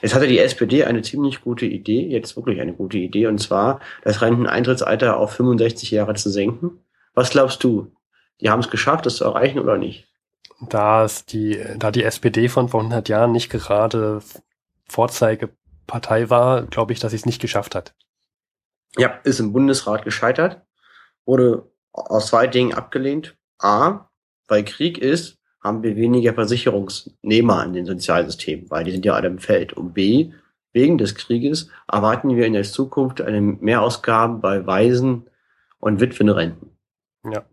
Jetzt 0.00 0.14
hatte 0.14 0.26
die 0.26 0.38
SPD 0.38 0.84
eine 0.84 1.02
ziemlich 1.02 1.42
gute 1.42 1.66
Idee, 1.66 2.06
jetzt 2.08 2.36
wirklich 2.36 2.60
eine 2.60 2.72
gute 2.72 2.98
Idee, 2.98 3.26
und 3.26 3.38
zwar 3.38 3.80
das 4.02 4.20
Renteneintrittsalter 4.20 5.16
auf 5.16 5.32
65 5.34 5.90
Jahre 5.90 6.14
zu 6.14 6.30
senken. 6.30 6.80
Was 7.14 7.30
glaubst 7.30 7.62
du? 7.62 7.92
Die 8.40 8.50
haben 8.50 8.60
es 8.60 8.70
geschafft, 8.70 9.06
das 9.06 9.16
zu 9.16 9.24
erreichen 9.24 9.58
oder 9.58 9.78
nicht? 9.78 10.08
Da, 10.60 11.04
es 11.04 11.24
die, 11.26 11.60
da 11.76 11.90
die 11.90 12.04
SPD 12.04 12.48
von 12.48 12.68
vor 12.68 12.80
100 12.80 13.08
Jahren 13.08 13.32
nicht 13.32 13.50
gerade 13.50 14.20
Vorzeigepartei 14.88 16.30
war, 16.30 16.62
glaube 16.62 16.92
ich, 16.92 17.00
dass 17.00 17.10
sie 17.10 17.16
es 17.16 17.26
nicht 17.26 17.40
geschafft 17.40 17.74
hat. 17.74 17.94
Ja, 18.96 19.20
ist 19.24 19.40
im 19.40 19.52
Bundesrat 19.52 20.04
gescheitert, 20.04 20.62
wurde 21.24 21.70
aus 21.92 22.28
zwei 22.28 22.46
Dingen 22.46 22.74
abgelehnt. 22.74 23.36
A, 23.58 24.10
weil 24.48 24.64
Krieg 24.64 24.98
ist, 24.98 25.38
haben 25.62 25.82
wir 25.82 25.96
weniger 25.96 26.34
Versicherungsnehmer 26.34 27.64
in 27.64 27.72
den 27.72 27.86
Sozialsystemen, 27.86 28.70
weil 28.70 28.84
die 28.84 28.90
sind 28.90 29.04
ja 29.04 29.14
alle 29.14 29.28
im 29.28 29.38
Feld. 29.38 29.72
Und 29.72 29.94
B, 29.94 30.32
wegen 30.72 30.98
des 30.98 31.14
Krieges 31.14 31.70
erwarten 31.90 32.36
wir 32.36 32.46
in 32.46 32.54
der 32.54 32.64
Zukunft 32.64 33.20
eine 33.20 33.40
Mehrausgaben 33.40 34.40
bei 34.40 34.66
Waisen 34.66 35.28
und 35.78 36.00
Witwenrenten. 36.00 36.76
Ja. 37.30 37.44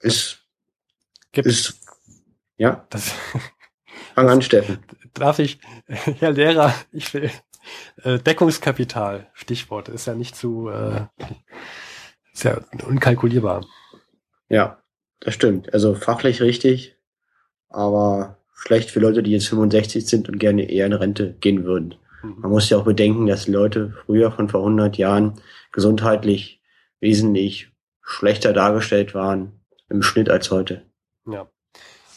Ist, 0.00 0.42
Gibt, 1.30 1.46
ist, 1.46 1.80
ja. 2.56 2.86
Das, 2.90 3.14
Fang 4.14 4.28
an, 4.28 4.42
Steffen. 4.42 4.78
Darf 5.14 5.38
ich, 5.38 5.60
Herr 5.86 6.32
Lehrer, 6.32 6.74
ich 6.90 7.14
will, 7.14 7.30
äh, 8.02 8.18
Deckungskapital, 8.18 9.30
Stichwort, 9.34 9.88
ist 9.88 10.06
ja 10.06 10.14
nicht 10.14 10.34
zu, 10.34 10.68
äh, 10.68 11.06
ist 12.32 12.44
ja 12.44 12.60
unkalkulierbar. 12.86 13.64
Ja, 14.48 14.82
das 15.20 15.34
stimmt. 15.34 15.72
Also 15.72 15.94
fachlich 15.94 16.42
richtig, 16.42 16.96
aber 17.72 18.38
schlecht 18.54 18.90
für 18.90 19.00
Leute, 19.00 19.22
die 19.22 19.32
jetzt 19.32 19.48
65 19.48 20.06
sind 20.06 20.28
und 20.28 20.38
gerne 20.38 20.70
eher 20.70 20.86
in 20.86 20.92
Rente 20.92 21.34
gehen 21.40 21.64
würden. 21.64 21.96
Mhm. 22.22 22.36
Man 22.38 22.50
muss 22.50 22.70
ja 22.70 22.78
auch 22.78 22.84
bedenken, 22.84 23.26
dass 23.26 23.48
Leute 23.48 23.94
früher 24.04 24.30
von 24.30 24.48
vor 24.48 24.60
100 24.60 24.96
Jahren 24.96 25.40
gesundheitlich 25.72 26.62
wesentlich 27.00 27.72
schlechter 28.02 28.52
dargestellt 28.52 29.14
waren 29.14 29.60
im 29.88 30.02
Schnitt 30.02 30.28
als 30.28 30.50
heute. 30.50 30.86
Ja, 31.26 31.48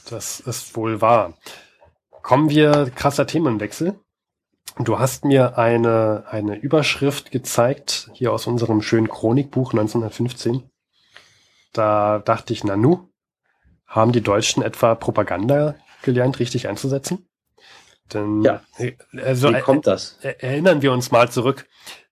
das 0.10 0.40
ist 0.40 0.76
wohl 0.76 1.02
wahr. 1.02 1.38
Kommen 2.22 2.50
wir 2.50 2.92
krasser 2.96 3.28
Themenwechsel. 3.28 4.00
Du 4.80 5.00
hast 5.00 5.26
mir 5.26 5.58
eine, 5.58 6.26
eine 6.28 6.58
Überschrift 6.58 7.32
gezeigt, 7.32 8.10
hier 8.14 8.34
aus 8.34 8.46
unserem 8.46 8.82
schönen 8.82 9.08
Chronikbuch 9.08 9.72
1915. 9.72 10.64
Da 11.72 12.20
dachte 12.20 12.52
ich, 12.52 12.64
Nanu, 12.64 13.10
haben 13.88 14.12
die 14.12 14.22
Deutschen 14.22 14.64
etwa 14.64 14.96
Propaganda 14.96 15.76
gelernt, 16.04 16.40
richtig 16.40 16.68
einzusetzen? 16.68 17.28
Denn, 18.14 18.42
Ja. 18.44 18.62
also, 19.24 19.50
Wie 19.54 19.60
kommt 19.62 19.88
das? 19.88 20.18
er- 20.22 20.44
erinnern 20.44 20.82
wir 20.82 20.92
uns 20.92 21.12
mal 21.12 21.30
zurück. 21.32 21.66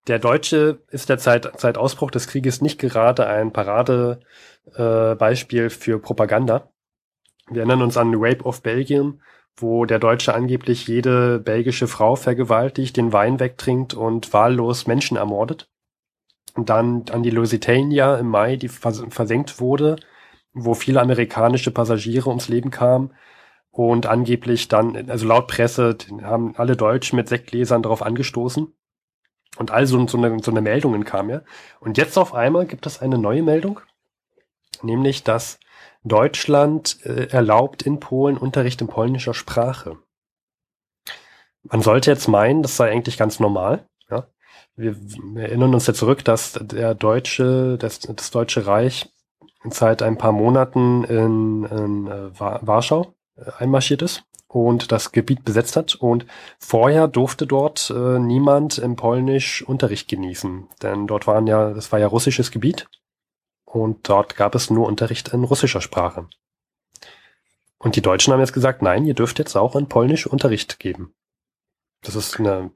Der 0.07 0.19
Deutsche 0.19 0.79
ist 0.89 1.09
der 1.09 1.17
Zeit, 1.17 1.51
seit 1.59 1.77
Ausbruch 1.77 2.11
des 2.11 2.27
Krieges 2.27 2.61
nicht 2.61 2.79
gerade 2.79 3.27
ein 3.27 3.51
Paradebeispiel 3.53 5.65
äh, 5.65 5.69
für 5.69 5.99
Propaganda. 5.99 6.69
Wir 7.49 7.59
erinnern 7.61 7.81
uns 7.81 7.97
an 7.97 8.13
Rape 8.15 8.43
of 8.43 8.61
Belgium, 8.61 9.21
wo 9.55 9.85
der 9.85 9.99
Deutsche 9.99 10.33
angeblich 10.33 10.87
jede 10.87 11.39
belgische 11.39 11.87
Frau 11.87 12.15
vergewaltigt, 12.15 12.97
den 12.97 13.13
Wein 13.13 13.39
wegtrinkt 13.39 13.93
und 13.93 14.33
wahllos 14.33 14.87
Menschen 14.87 15.17
ermordet. 15.17 15.69
Und 16.55 16.69
dann 16.69 17.05
an 17.11 17.23
die 17.23 17.29
Lusitania 17.29 18.15
im 18.17 18.27
Mai, 18.27 18.55
die 18.55 18.69
vers 18.69 19.03
versenkt 19.09 19.59
wurde, 19.59 19.97
wo 20.53 20.73
viele 20.73 21.01
amerikanische 21.01 21.71
Passagiere 21.71 22.29
ums 22.29 22.47
Leben 22.47 22.71
kamen. 22.71 23.13
Und 23.71 24.05
angeblich 24.05 24.67
dann, 24.67 25.09
also 25.09 25.25
laut 25.25 25.47
Presse, 25.47 25.97
haben 26.21 26.55
alle 26.57 26.75
Deutschen 26.75 27.15
mit 27.15 27.27
Sektgläsern 27.27 27.81
darauf 27.81 28.03
angestoßen. 28.03 28.71
Und 29.57 29.71
also 29.71 30.07
so 30.07 30.17
eine, 30.17 30.39
so 30.41 30.51
eine 30.51 30.61
Meldungen 30.61 31.05
kam 31.05 31.29
ja. 31.29 31.41
Und 31.79 31.97
jetzt 31.97 32.17
auf 32.17 32.33
einmal 32.33 32.65
gibt 32.65 32.85
es 32.85 33.01
eine 33.01 33.17
neue 33.17 33.43
Meldung, 33.43 33.79
nämlich 34.81 35.23
dass 35.23 35.59
Deutschland 36.03 36.99
äh, 37.05 37.27
erlaubt 37.29 37.83
in 37.83 37.99
Polen 37.99 38.37
Unterricht 38.37 38.81
in 38.81 38.87
polnischer 38.87 39.33
Sprache. 39.33 39.97
Man 41.63 41.81
sollte 41.81 42.11
jetzt 42.11 42.27
meinen, 42.27 42.61
das 42.61 42.75
sei 42.75 42.91
eigentlich 42.91 43.17
ganz 43.17 43.39
normal. 43.39 43.85
Ja? 44.09 44.27
Wir, 44.75 44.95
wir 44.99 45.43
erinnern 45.43 45.73
uns 45.73 45.87
ja 45.87 45.93
zurück, 45.93 46.25
dass 46.25 46.53
der 46.61 46.93
deutsche, 46.93 47.77
das, 47.77 47.99
das 47.99 48.31
Deutsche 48.31 48.67
Reich 48.67 49.12
seit 49.69 50.01
ein 50.01 50.17
paar 50.17 50.31
Monaten 50.31 51.03
in, 51.05 51.63
in 51.65 52.07
äh, 52.07 52.39
Wa- 52.39 52.59
Warschau 52.61 53.13
äh, 53.35 53.49
einmarschiert 53.59 54.01
ist 54.01 54.23
und 54.47 54.91
das 54.91 55.11
Gebiet 55.11 55.43
besetzt 55.43 55.75
hat. 55.75 55.95
Und 55.95 56.25
vorher 56.59 57.07
durfte 57.07 57.47
dort 57.47 57.89
äh, 57.89 58.19
niemand 58.19 58.77
im 58.77 58.95
Polnisch 58.95 59.63
Unterricht 59.63 60.07
genießen, 60.07 60.67
denn 60.81 61.07
dort 61.07 61.27
waren 61.27 61.47
ja, 61.47 61.73
das 61.73 61.91
war 61.91 61.99
ja 61.99 62.07
russisches 62.07 62.51
Gebiet 62.51 62.87
und 63.65 64.07
dort 64.09 64.35
gab 64.35 64.55
es 64.55 64.69
nur 64.69 64.87
Unterricht 64.87 65.29
in 65.29 65.43
russischer 65.43 65.81
Sprache. 65.81 66.27
Und 67.77 67.95
die 67.95 68.01
Deutschen 68.01 68.31
haben 68.31 68.39
jetzt 68.39 68.53
gesagt, 68.53 68.81
nein, 68.81 69.05
ihr 69.05 69.13
dürft 69.13 69.39
jetzt 69.39 69.57
auch 69.57 69.75
in 69.75 69.89
Polnisch 69.89 70.25
Unterricht 70.25 70.79
geben. 70.79 71.13
Das 72.01 72.15
ist 72.15 72.39
eine 72.39 72.71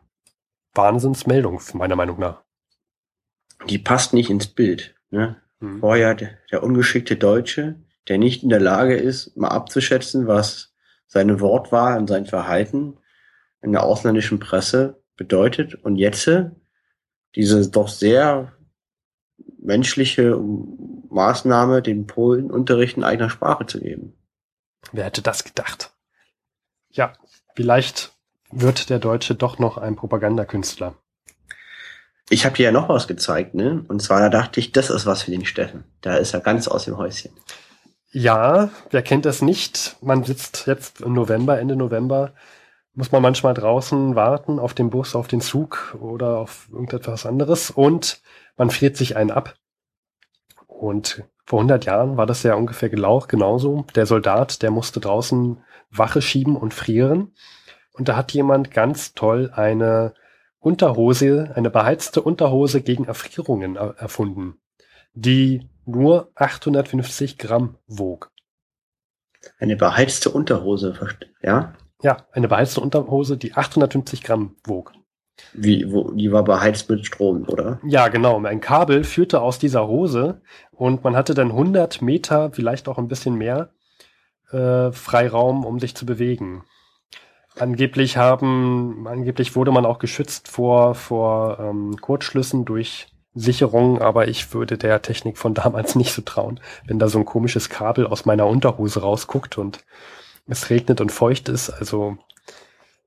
Wahnsinnsmeldung, 0.73 1.61
meiner 1.73 1.95
Meinung 1.95 2.19
nach. 2.19 2.43
Die 3.69 3.79
passt 3.79 4.13
nicht 4.13 4.29
ins 4.29 4.47
Bild. 4.47 4.95
Ne? 5.09 5.41
Hm. 5.59 5.79
Vorher 5.79 6.15
der, 6.15 6.37
der 6.51 6.63
ungeschickte 6.63 7.15
Deutsche, 7.15 7.75
der 8.07 8.17
nicht 8.17 8.43
in 8.43 8.49
der 8.49 8.59
Lage 8.59 8.95
ist, 8.95 9.35
mal 9.35 9.49
abzuschätzen, 9.49 10.27
was 10.27 10.73
seine 11.07 11.39
Wortwahl 11.39 11.97
und 11.97 12.07
sein 12.07 12.25
Verhalten 12.25 12.97
in 13.61 13.71
der 13.71 13.83
ausländischen 13.83 14.39
Presse 14.39 15.01
bedeutet. 15.15 15.75
Und 15.75 15.95
jetzt 15.95 16.27
äh, 16.27 16.51
diese 17.35 17.69
doch 17.69 17.87
sehr 17.87 18.53
menschliche 19.59 20.39
Maßnahme, 21.09 21.81
den 21.81 22.07
Polen 22.07 22.51
Unterricht 22.51 22.97
in 22.97 23.03
eigener 23.03 23.29
Sprache 23.29 23.65
zu 23.65 23.79
geben. 23.79 24.13
Wer 24.91 25.05
hätte 25.05 25.21
das 25.21 25.43
gedacht? 25.43 25.93
Ja, 26.89 27.13
vielleicht 27.55 28.13
wird 28.51 28.89
der 28.89 28.99
Deutsche 28.99 29.35
doch 29.35 29.59
noch 29.59 29.77
ein 29.77 29.95
Propagandakünstler. 29.95 30.95
Ich 32.29 32.45
habe 32.45 32.55
dir 32.55 32.65
ja 32.65 32.71
noch 32.71 32.89
was 32.89 33.07
gezeigt, 33.07 33.53
ne? 33.53 33.85
Und 33.87 34.01
zwar 34.01 34.19
da 34.19 34.29
dachte 34.29 34.59
ich, 34.59 34.71
das 34.71 34.89
ist 34.89 35.05
was 35.05 35.23
für 35.23 35.31
den 35.31 35.45
Steffen. 35.45 35.85
Da 36.01 36.15
ist 36.15 36.33
er 36.33 36.41
ganz 36.41 36.67
aus 36.67 36.85
dem 36.85 36.97
Häuschen. 36.97 37.31
Ja, 38.11 38.69
wer 38.89 39.01
kennt 39.01 39.25
das 39.25 39.41
nicht? 39.41 39.97
Man 40.01 40.23
sitzt 40.23 40.67
jetzt 40.67 41.01
im 41.01 41.13
November, 41.13 41.59
Ende 41.59 41.75
November, 41.75 42.33
muss 42.93 43.11
man 43.11 43.21
manchmal 43.21 43.53
draußen 43.53 44.15
warten 44.15 44.59
auf 44.59 44.73
den 44.73 44.89
Bus, 44.89 45.15
auf 45.15 45.27
den 45.27 45.39
Zug 45.39 45.95
oder 46.01 46.39
auf 46.39 46.67
irgendetwas 46.71 47.25
anderes 47.25 47.69
und 47.69 48.21
man 48.57 48.71
friert 48.71 48.97
sich 48.97 49.15
einen 49.15 49.31
ab. 49.31 49.55
Und 50.65 51.23
vor 51.45 51.59
100 51.59 51.85
Jahren 51.85 52.17
war 52.17 52.25
das 52.25 52.43
ja 52.43 52.55
ungefähr 52.55 52.89
gelauch, 52.89 53.27
genauso. 53.27 53.85
Der 53.95 54.05
Soldat, 54.05 54.61
der 54.63 54.71
musste 54.71 54.99
draußen 54.99 55.61
Wache 55.91 56.21
schieben 56.21 56.57
und 56.57 56.73
frieren. 56.73 57.33
Und 57.93 58.09
da 58.09 58.15
hat 58.15 58.31
jemand 58.31 58.71
ganz 58.71 59.13
toll 59.13 59.51
eine 59.53 60.13
Unterhose, 60.67 61.53
eine 61.55 61.69
beheizte 61.69 62.21
Unterhose 62.21 62.81
gegen 62.81 63.05
Erfrierungen 63.05 63.77
er 63.77 63.95
erfunden, 63.97 64.55
die 65.13 65.69
nur 65.85 66.29
850 66.35 67.37
Gramm 67.37 67.77
wog. 67.87 68.31
Eine 69.59 69.77
beheizte 69.77 70.29
Unterhose, 70.29 70.93
ja? 71.41 71.73
Ja, 72.03 72.17
eine 72.33 72.49
beheizte 72.49 72.81
Unterhose, 72.81 73.37
die 73.37 73.53
850 73.53 74.23
Gramm 74.23 74.57
wog. 74.65 74.91
Wie, 75.53 75.89
wo, 75.89 76.11
die 76.11 76.33
war 76.33 76.43
beheizt 76.43 76.89
mit 76.89 77.05
Strom, 77.05 77.47
oder? 77.47 77.79
Ja, 77.85 78.09
genau. 78.09 78.43
Ein 78.43 78.59
Kabel 78.59 79.05
führte 79.05 79.39
aus 79.39 79.59
dieser 79.59 79.87
Hose 79.87 80.41
und 80.71 81.05
man 81.05 81.15
hatte 81.15 81.33
dann 81.33 81.51
100 81.51 82.01
Meter, 82.01 82.51
vielleicht 82.51 82.89
auch 82.89 82.97
ein 82.97 83.07
bisschen 83.07 83.35
mehr, 83.35 83.69
äh, 84.51 84.91
Freiraum, 84.91 85.63
um 85.63 85.79
sich 85.79 85.95
zu 85.95 86.05
bewegen. 86.05 86.65
Angeblich 87.59 88.17
haben, 88.17 89.07
angeblich 89.07 89.55
wurde 89.55 89.71
man 89.71 89.85
auch 89.85 89.99
geschützt 89.99 90.47
vor, 90.47 90.95
vor 90.95 91.59
ähm, 91.59 91.97
Kurzschlüssen 91.99 92.65
durch 92.65 93.07
Sicherung, 93.33 94.01
aber 94.01 94.27
ich 94.27 94.53
würde 94.53 94.77
der 94.77 95.01
Technik 95.01 95.37
von 95.37 95.53
damals 95.53 95.95
nicht 95.95 96.13
so 96.13 96.21
trauen, 96.21 96.59
wenn 96.85 96.99
da 96.99 97.07
so 97.07 97.19
ein 97.19 97.25
komisches 97.25 97.69
Kabel 97.69 98.07
aus 98.07 98.25
meiner 98.25 98.47
Unterhose 98.47 99.01
rausguckt 99.01 99.57
und 99.57 99.79
es 100.47 100.69
regnet 100.69 101.01
und 101.01 101.11
feucht 101.11 101.49
ist. 101.49 101.69
Also 101.69 102.17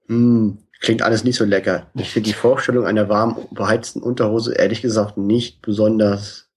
Hm, 0.06 0.58
klingt 0.80 1.02
alles 1.02 1.24
nicht 1.24 1.36
so 1.36 1.44
lecker. 1.44 1.86
Ich 1.94 2.10
finde 2.10 2.28
die 2.28 2.34
Vorstellung 2.34 2.84
einer 2.86 3.08
warmen, 3.08 3.36
beheizten 3.50 4.02
Unterhose 4.02 4.54
ehrlich 4.54 4.82
gesagt 4.82 5.16
nicht 5.16 5.62
besonders 5.62 6.48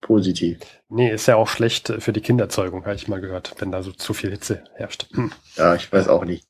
positiv. 0.00 0.58
Nee, 0.88 1.10
ist 1.10 1.26
ja 1.26 1.36
auch 1.36 1.48
schlecht 1.48 1.92
für 1.98 2.12
die 2.12 2.20
Kinderzeugung, 2.20 2.84
habe 2.84 2.94
ich 2.94 3.08
mal 3.08 3.20
gehört, 3.20 3.54
wenn 3.58 3.70
da 3.70 3.82
so 3.82 3.92
zu 3.92 4.12
viel 4.12 4.30
Hitze 4.30 4.64
herrscht. 4.74 5.06
Hm. 5.12 5.32
Ja, 5.56 5.74
ich 5.74 5.90
weiß 5.92 6.08
auch 6.08 6.24
nicht. 6.24 6.46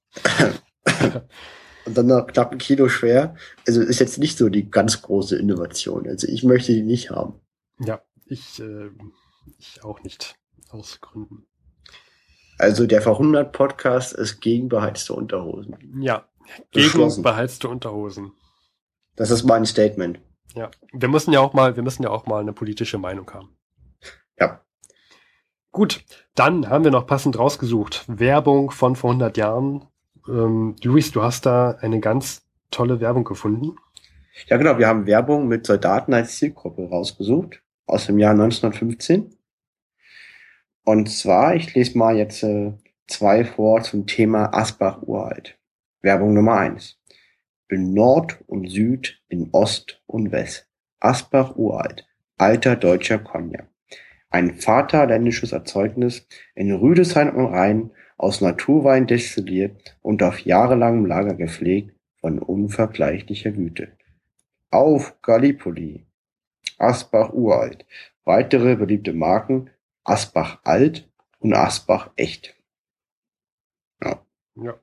Und 1.87 1.97
dann 1.97 2.07
noch 2.07 2.27
knapp 2.27 2.53
ein 2.53 2.59
Kilo 2.59 2.89
schwer. 2.89 3.35
Also 3.67 3.81
ist 3.81 4.01
jetzt 4.01 4.19
nicht 4.19 4.37
so 4.37 4.49
die 4.49 4.71
ganz 4.71 5.01
große 5.03 5.37
Innovation. 5.37 6.07
Also 6.07 6.29
ich 6.29 6.45
möchte 6.45 6.73
die 6.73 6.83
nicht 6.83 7.11
haben. 7.11 7.41
Ja, 7.79 8.03
ich, 8.27 8.61
äh, 8.61 8.91
ich 9.59 9.83
auch 9.83 10.03
nicht 10.03 10.37
aus 10.69 11.01
Gründen. 11.01 11.47
Also 12.59 12.87
der 12.87 13.01
Verhundert 13.01 13.53
Podcast 13.53 14.13
ist 14.13 14.41
gegen 14.41 14.69
beheizte 14.69 15.15
Unterhosen. 15.15 15.77
Ja, 16.03 16.29
gegen 16.71 17.23
beheizte 17.23 17.69
Unterhosen. 17.69 18.33
Das 19.17 19.31
ist 19.31 19.45
mein 19.45 19.65
Statement. 19.65 20.21
Ja, 20.55 20.71
wir 20.93 21.09
müssen 21.09 21.33
ja 21.33 21.41
auch 21.41 21.55
mal, 21.55 21.77
wir 21.77 21.83
müssen 21.83 22.03
ja 22.03 22.11
auch 22.11 22.27
mal 22.27 22.41
eine 22.41 22.53
politische 22.53 22.99
Meinung 22.99 23.31
haben. 23.33 23.57
Ja. 24.39 24.65
Gut, 25.71 26.05
dann 26.35 26.69
haben 26.69 26.85
wir 26.85 26.91
noch 26.91 27.07
passend 27.07 27.39
rausgesucht. 27.39 28.05
Werbung 28.09 28.71
von 28.71 28.97
vor 28.97 29.11
100 29.11 29.37
Jahren. 29.37 29.87
Ähm, 30.31 30.77
Luis, 30.83 31.11
du 31.11 31.23
hast 31.23 31.47
da 31.47 31.73
eine 31.81 32.01
ganz 32.01 32.43
tolle 32.71 33.01
Werbung 33.01 33.25
gefunden. 33.25 33.77
Ja, 34.47 34.57
genau. 34.57 34.79
Wir 34.79 34.87
haben 34.87 35.07
Werbung 35.07 35.49
mit 35.49 35.67
Soldaten 35.67 36.15
als 36.15 36.39
Zielgruppe 36.39 36.89
rausgesucht 36.89 37.63
aus 37.87 38.07
dem 38.07 38.19
Jahr 38.19 38.33
1915. 38.33 39.35
Und 40.85 41.11
zwar, 41.11 41.57
ich 41.57 41.75
lese 41.75 41.99
mal 41.99 42.17
jetzt 42.17 42.43
äh, 42.43 42.73
zwei 43.07 43.45
vor 43.45 43.83
zum 43.83 44.07
Thema 44.07 44.55
Asbach 44.55 45.03
uralt. 45.03 45.59
Werbung 46.01 46.33
Nummer 46.33 46.57
eins. 46.57 46.99
In 47.69 47.93
Nord 47.93 48.39
und 48.47 48.69
Süd, 48.69 49.21
in 49.29 49.51
Ost 49.53 50.01
und 50.07 50.33
West. 50.33 50.69
Asbach 51.01 51.57
uralt. 51.57 52.07
Alter 52.39 52.77
deutscher 52.77 53.19
Cognac. 53.19 53.69
Ein 54.31 54.55
vaterländisches 54.55 55.53
Erzeugnis 55.53 56.27
in 56.55 56.73
Rüdesheim 56.73 57.29
am 57.31 57.47
Rhein 57.47 57.91
aus 58.21 58.43
Naturwein 58.43 59.07
destilliert 59.07 59.97
und 60.03 60.23
auf 60.23 60.41
jahrelangem 60.41 61.07
Lager 61.07 61.35
gepflegt 61.35 61.95
von 62.21 62.39
unvergleichlicher 62.39 63.51
Güte. 63.51 63.93
Auf 64.71 65.23
Gallipoli. 65.23 66.05
Asbach 66.77 67.33
uralt. 67.33 67.87
Weitere 68.25 68.77
beliebte 68.77 69.15
Marken 69.15 69.71
Asbach 70.05 70.59
alt 70.65 71.09
und 71.39 71.55
Asbach 71.55 72.11
echt. 72.17 72.55
Ja. 74.03 74.21
Ja. 74.57 74.75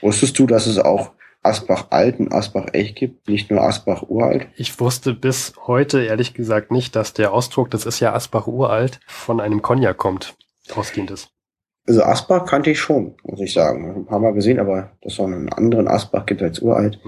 Wusstest 0.00 0.36
du, 0.40 0.48
dass 0.48 0.66
es 0.66 0.80
auch 0.80 1.12
Asbach 1.42 1.86
alt 1.90 2.18
und 2.18 2.32
Asbach 2.32 2.66
echt 2.72 2.96
gibt, 2.96 3.28
nicht 3.28 3.48
nur 3.48 3.62
Asbach 3.62 4.02
uralt? 4.02 4.48
Ich 4.56 4.80
wusste 4.80 5.14
bis 5.14 5.54
heute 5.68 6.02
ehrlich 6.02 6.34
gesagt 6.34 6.72
nicht, 6.72 6.96
dass 6.96 7.12
der 7.12 7.32
Ausdruck, 7.32 7.70
das 7.70 7.86
ist 7.86 8.00
ja 8.00 8.12
Asbach 8.12 8.48
uralt, 8.48 8.98
von 9.06 9.40
einem 9.40 9.62
Cognac 9.62 9.96
kommt. 9.96 10.36
Ausgehend 10.74 11.12
ist. 11.12 11.32
Also 11.86 12.02
Asbach 12.04 12.46
kannte 12.46 12.70
ich 12.70 12.78
schon, 12.78 13.14
muss 13.24 13.40
ich 13.40 13.52
sagen. 13.52 13.94
Ein 13.96 14.06
paar 14.06 14.20
Mal 14.20 14.32
gesehen, 14.32 14.60
aber 14.60 14.92
dass 15.02 15.14
es 15.14 15.18
noch 15.18 15.26
einen 15.26 15.52
anderen 15.52 15.88
Asbach 15.88 16.26
gibt 16.26 16.42
als 16.42 16.60
uralt. 16.60 17.00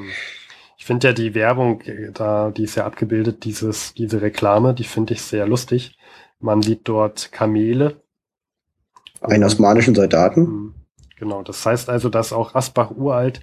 Ich 0.76 0.84
finde 0.84 1.08
ja 1.08 1.12
die 1.12 1.34
Werbung, 1.34 1.80
äh, 1.82 2.10
da, 2.12 2.50
die 2.50 2.64
ist 2.64 2.74
ja 2.74 2.84
abgebildet, 2.84 3.44
dieses, 3.44 3.94
diese 3.94 4.20
Reklame, 4.20 4.74
die 4.74 4.84
finde 4.84 5.14
ich 5.14 5.22
sehr 5.22 5.46
lustig. 5.46 5.96
Man 6.40 6.60
sieht 6.60 6.88
dort 6.88 7.30
Kamele. 7.32 8.02
Einen 9.20 9.44
osmanischen 9.44 9.94
Soldaten. 9.94 10.40
Mhm. 10.42 10.74
Genau, 11.18 11.42
das 11.42 11.64
heißt 11.64 11.88
also, 11.88 12.08
dass 12.08 12.32
auch 12.32 12.54
Asbach 12.54 12.90
uralt 12.90 13.40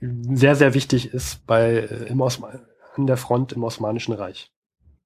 sehr, 0.00 0.54
sehr 0.54 0.74
wichtig 0.74 1.12
ist 1.12 1.44
bei 1.46 1.72
äh, 1.72 2.04
im 2.08 2.20
Osma 2.20 2.52
an 2.94 3.06
der 3.06 3.16
Front 3.16 3.52
im 3.52 3.64
Osmanischen 3.64 4.12
Reich. 4.14 4.52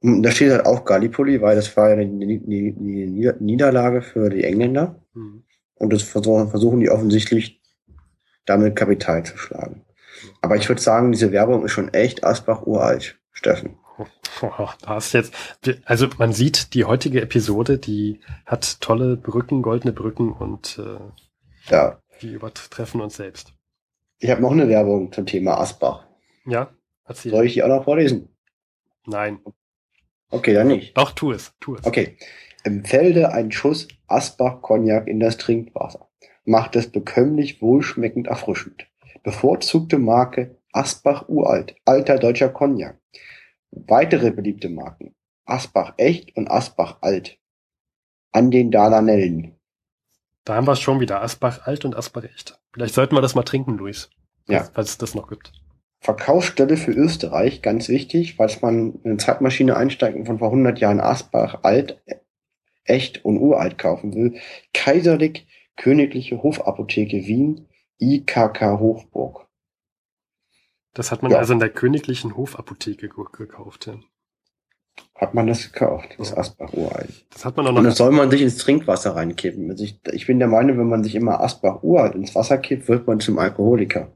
Da 0.03 0.31
steht 0.31 0.51
halt 0.53 0.67
auch 0.67 0.85
Gallipoli, 0.85 1.41
weil 1.41 1.57
das 1.57 1.75
war 1.77 1.91
ja 1.91 1.97
Ni- 2.05 3.33
Niederlage 3.41 4.03
für 4.03 4.29
die 4.29 4.45
Engländer. 4.45 4.97
Mhm. 5.15 5.45
Und 5.83 5.93
das 5.93 6.03
versuchen, 6.05 6.79
die 6.81 6.91
offensichtlich 6.91 7.61
damit 8.47 8.77
Kapital 8.77 9.25
zu 9.25 9.37
schlagen. 9.37 9.85
Aber 10.41 10.55
ich 10.57 10.69
würde 10.69 10.81
sagen, 10.81 11.11
diese 11.11 11.33
Werbung 11.33 11.65
ist 11.65 11.73
schon 11.73 11.93
echt 11.93 12.23
Asbach 12.23 12.63
uralt, 12.63 13.19
Steffen. 13.33 13.77
Oh, 14.41 14.69
da 14.81 14.87
hast 14.87 15.13
jetzt, 15.13 15.35
also 15.85 16.09
man 16.19 16.33
sieht, 16.33 16.75
die 16.75 16.85
heutige 16.85 17.21
Episode, 17.21 17.79
die 17.79 18.21
hat 18.47 18.81
tolle 18.81 19.17
Brücken, 19.17 19.61
goldene 19.63 19.93
Brücken 19.93 20.33
und 20.33 20.79
äh, 20.79 21.71
Ja. 21.73 21.99
die 22.21 22.33
übertreffen 22.33 23.01
uns 23.01 23.17
selbst. 23.17 23.53
Ich 24.19 24.31
habe 24.31 24.41
noch 24.41 24.53
eine 24.53 24.69
Werbung 24.69 25.13
zum 25.13 25.27
Thema 25.27 25.59
Asbach. 25.59 26.07
Ja, 26.47 26.71
erzähl. 27.05 27.33
Soll 27.33 27.47
ich 27.47 27.55
die 27.55 27.63
auch 27.65 27.69
noch 27.69 27.85
vorlesen? 27.85 28.29
Nein, 29.07 29.41
Okay, 30.31 30.55
dann 30.55 30.69
nicht. 30.69 30.97
doch, 30.97 31.11
tu 31.13 31.33
es, 31.33 31.53
tu 31.61 31.75
es. 31.75 31.85
Okay. 31.85 32.17
Im 32.65 32.85
Felde 32.85 33.33
ein 33.33 33.51
Schuss 33.51 33.89
Asbach-Cognac 34.07 35.09
in 35.09 35.19
das 35.19 35.37
Trinkwasser. 35.37 36.09
Macht 36.45 36.77
es 36.77 36.91
bekömmlich, 36.91 37.61
wohlschmeckend, 37.61 38.29
erfrischend. 38.29 38.87
Bevorzugte 39.23 39.99
Marke 39.99 40.57
Asbach 40.73 41.29
Uralt, 41.29 41.75
alter 41.85 42.19
deutscher 42.19 42.49
Cognac. 42.49 42.99
Weitere 43.71 44.31
beliebte 44.31 44.69
Marken 44.69 45.15
Asbach 45.45 45.95
Echt 45.97 46.37
und 46.37 46.51
Asbach 46.51 46.99
Alt. 47.01 47.39
An 48.31 48.51
den 48.51 48.71
Dardanellen. 48.71 49.57
Da 50.45 50.55
haben 50.55 50.67
wir 50.67 50.73
es 50.73 50.81
schon 50.81 51.01
wieder, 51.01 51.23
Asbach 51.23 51.67
alt 51.67 51.85
und 51.85 51.97
Asbach 51.97 52.25
echt. 52.25 52.59
Vielleicht 52.73 52.95
sollten 52.95 53.15
wir 53.15 53.21
das 53.21 53.35
mal 53.35 53.43
trinken, 53.43 53.77
Luis. 53.77 54.11
Ja. 54.49 54.65
Falls, 54.73 54.91
es 54.91 54.99
das 54.99 55.15
noch 55.15 55.29
gibt. 55.29 55.53
Verkaufsstelle 56.01 56.77
für 56.77 56.91
Österreich, 56.91 57.63
ganz 57.63 57.89
wichtig, 57.89 58.35
falls 58.37 58.61
man 58.61 58.95
in 59.05 59.11
eine 59.11 59.17
Zeitmaschine 59.19 59.77
einsteigt 59.77 60.17
und 60.17 60.27
von 60.27 60.41
vor 60.41 60.49
100 60.49 60.81
Jahren 60.81 61.01
Asbach 61.01 61.61
alt, 61.63 62.03
echt 62.85 63.25
und 63.25 63.39
uralt 63.39 63.79
kaufen 63.79 64.15
will. 64.15 64.39
Kaiserlich 64.75 65.47
Königliche 65.77 66.43
Hofapotheke 66.43 67.27
Wien, 67.27 67.67
IKK 67.99 68.79
Hochburg. 68.79 69.49
Das 70.93 71.11
hat 71.11 71.23
man 71.23 71.33
Ja. 71.33 71.39
also 71.39 71.55
in 71.55 71.61
der 71.61 71.71
königlichen 71.71 72.37
Hofapotheke 72.37 73.09
ge- 73.09 73.25
gekauft. 73.33 73.87
Ja. 73.87 73.95
Hat 75.15 75.33
man 75.33 75.47
das 75.47 75.73
gekauft, 75.73 76.11
das 76.19 76.37
Asbach 76.37 76.75
uralt. 76.75 77.25
Das 77.31 77.47
hat 77.47 77.57
man 77.57 77.65
auch 77.67 77.71
Und 77.71 77.77
noch. 77.77 77.85
das 77.85 77.97
soll 77.97 78.11
man 78.13 78.31
sich 78.31 78.43
ins 78.43 78.59
Trinkwasser 78.59 79.17
reinkippen. 79.17 79.71
Also 79.71 79.85
ich, 79.85 79.99
ich 80.13 80.27
bin 80.27 80.39
der 80.39 80.49
Meinung, 80.49 80.77
wenn 80.79 80.89
man 80.89 81.03
sich 81.03 81.15
immer 81.15 81.41
Asbach 81.41 81.83
uralt 81.83 82.15
ins 82.15 82.35
Wasser 82.35 82.59
kippt, 82.59 82.89
wird 82.89 83.07
man 83.07 83.21
zum 83.21 83.39
Alkoholiker. 83.39 84.13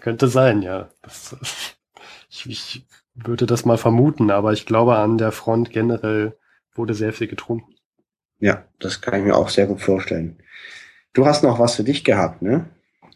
Könnte 0.00 0.28
sein, 0.28 0.62
ja. 0.62 0.90
Das, 1.02 1.36
ich, 2.30 2.46
ich 2.48 2.86
würde 3.14 3.46
das 3.46 3.64
mal 3.64 3.76
vermuten, 3.78 4.30
aber 4.30 4.52
ich 4.52 4.64
glaube, 4.66 4.96
an 4.96 5.18
der 5.18 5.32
Front 5.32 5.70
generell 5.70 6.38
wurde 6.80 6.94
sehr 6.94 7.12
viel 7.12 7.28
getrunken. 7.28 7.74
Ja, 8.38 8.64
das 8.78 9.02
kann 9.02 9.20
ich 9.20 9.26
mir 9.26 9.36
auch 9.36 9.50
sehr 9.50 9.66
gut 9.66 9.82
vorstellen. 9.82 10.42
Du 11.12 11.26
hast 11.26 11.44
noch 11.44 11.58
was 11.58 11.76
für 11.76 11.84
dich 11.84 12.04
gehabt, 12.04 12.40
ne? 12.40 12.70